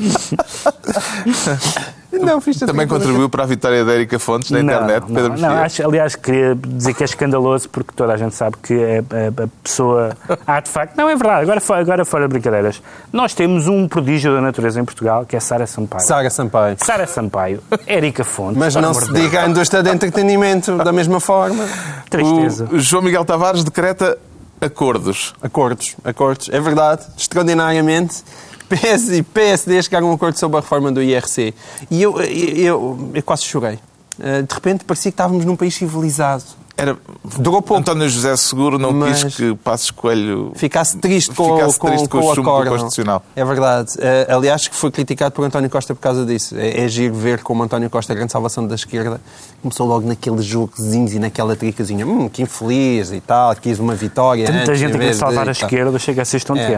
[2.13, 5.51] Não, Também contribuiu para a vitória da Erika Fontes na não, internet, não, Pedro não,
[5.51, 9.45] acho, Aliás, queria dizer que é escandaloso porque toda a gente sabe que a, a,
[9.45, 10.17] a pessoa.
[10.47, 10.97] Há de facto.
[10.97, 12.83] Não, é verdade, agora, agora fora de brincadeiras.
[13.13, 16.05] Nós temos um prodígio da natureza em Portugal que é Sara Sampaio.
[16.05, 16.77] Sara Sampaio.
[16.81, 18.59] Sara Sampaio, Érica Fontes.
[18.59, 21.65] Mas não se diga à indústria de entretenimento da mesma forma.
[22.11, 22.69] Tristeza.
[22.73, 24.19] O João Miguel Tavares decreta
[24.61, 25.33] acordos.
[25.41, 26.51] Acordos, acordos.
[26.53, 28.25] É verdade, extraordinariamente.
[28.71, 31.53] PS e PSD chegaram a um acordo sobre a reforma do IRC.
[31.91, 33.79] E eu, eu, eu, eu quase chorei.
[34.21, 36.45] Eh, de repente parecia que estávamos num país civilizado.
[36.81, 36.97] Era,
[37.39, 37.81] Durou pouco.
[37.81, 42.09] António José Seguro não Mas quis que Passos Coelho ficasse triste com, ficasse com, triste
[42.09, 42.73] com, com, com o acórdão.
[42.73, 43.23] Constitucional.
[43.37, 43.91] É verdade.
[43.99, 46.57] Uh, aliás, que foi criticado por António Costa por causa disso.
[46.57, 49.21] É, é giro ver como António Costa, a grande salvação da esquerda,
[49.61, 52.07] começou logo naqueles jogozinhos e naquela tricazinha.
[52.07, 54.47] Hum, que infeliz e tal, quis uma vitória.
[54.47, 56.71] Tanta antes, gente a querer salvar de, a esquerda, chega a ser tão é.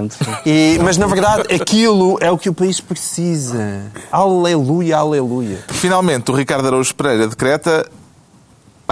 [0.44, 3.82] E, mas, na verdade, aquilo é o que o país precisa.
[4.10, 5.58] Aleluia, aleluia.
[5.68, 7.86] Finalmente, o Ricardo Araújo Pereira decreta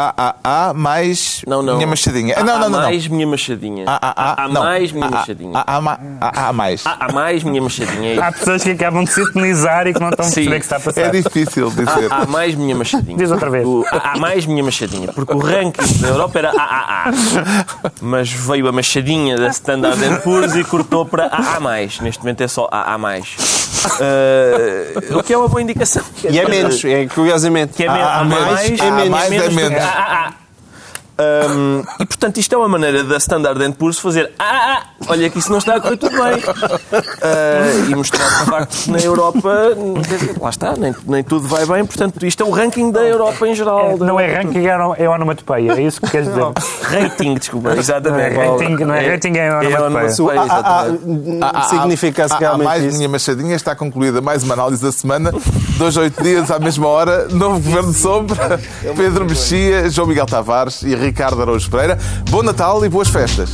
[0.01, 1.75] a, A, A mais não, não.
[1.77, 2.35] minha machadinha.
[2.39, 3.85] A, não, não, não, mais minha machadinha.
[3.87, 5.53] A, A, A, mais minha machadinha.
[5.55, 6.85] A, A, A, mais.
[6.87, 8.25] A, mais minha machadinha.
[8.25, 10.77] Há pessoas que acabam de sintonizar e que não estão a perceber o que está
[10.77, 11.01] a passar.
[11.03, 12.11] É difícil dizer.
[12.11, 13.17] A, mais minha machadinha.
[13.17, 13.67] Diz outra vez.
[13.91, 15.13] A, mais minha machadinha.
[15.13, 17.13] Porque o ranking da Europa era A, A, A.
[18.01, 22.01] Mas veio a machadinha da Standard Poor's e cortou para A, A mais.
[22.01, 23.70] Neste momento é só A, A mais.
[23.85, 26.03] Uh, o que é uma boa indicação.
[26.29, 27.75] E é menos, é, curiosamente.
[27.75, 28.07] Que é menos.
[28.07, 29.09] A, mais, é menos.
[29.09, 29.83] mais é menos.
[31.21, 35.39] Um, e portanto, isto é uma maneira da Standard Poor's fazer ah, ah, olha que
[35.39, 36.21] isso não está a correr tudo bem.
[36.21, 39.77] Uh, e mostrar de facto que na Europa,
[40.41, 41.85] lá está, nem, nem tudo vai bem.
[41.85, 43.91] Portanto, isto é o ranking da Europa em geral.
[43.91, 45.73] É, não é ranking, é, é onomatopeia.
[45.73, 46.41] É isso que queres dizer?
[46.83, 48.35] rating, desculpa, exatamente.
[48.35, 50.41] Não é rating, não é, rating, é onomatopeia.
[51.51, 52.65] É Significa-se realmente.
[52.65, 52.97] mais isso.
[52.97, 55.33] minha machadinha está concluída mais uma análise da semana.
[55.77, 58.61] Dois a oito dias, à mesma hora, novo governo de sombra.
[58.97, 61.99] Pedro Mexia, João Miguel Tavares e Ricardo Araújo Pereira.
[62.31, 63.51] Bom Natal e boas festas.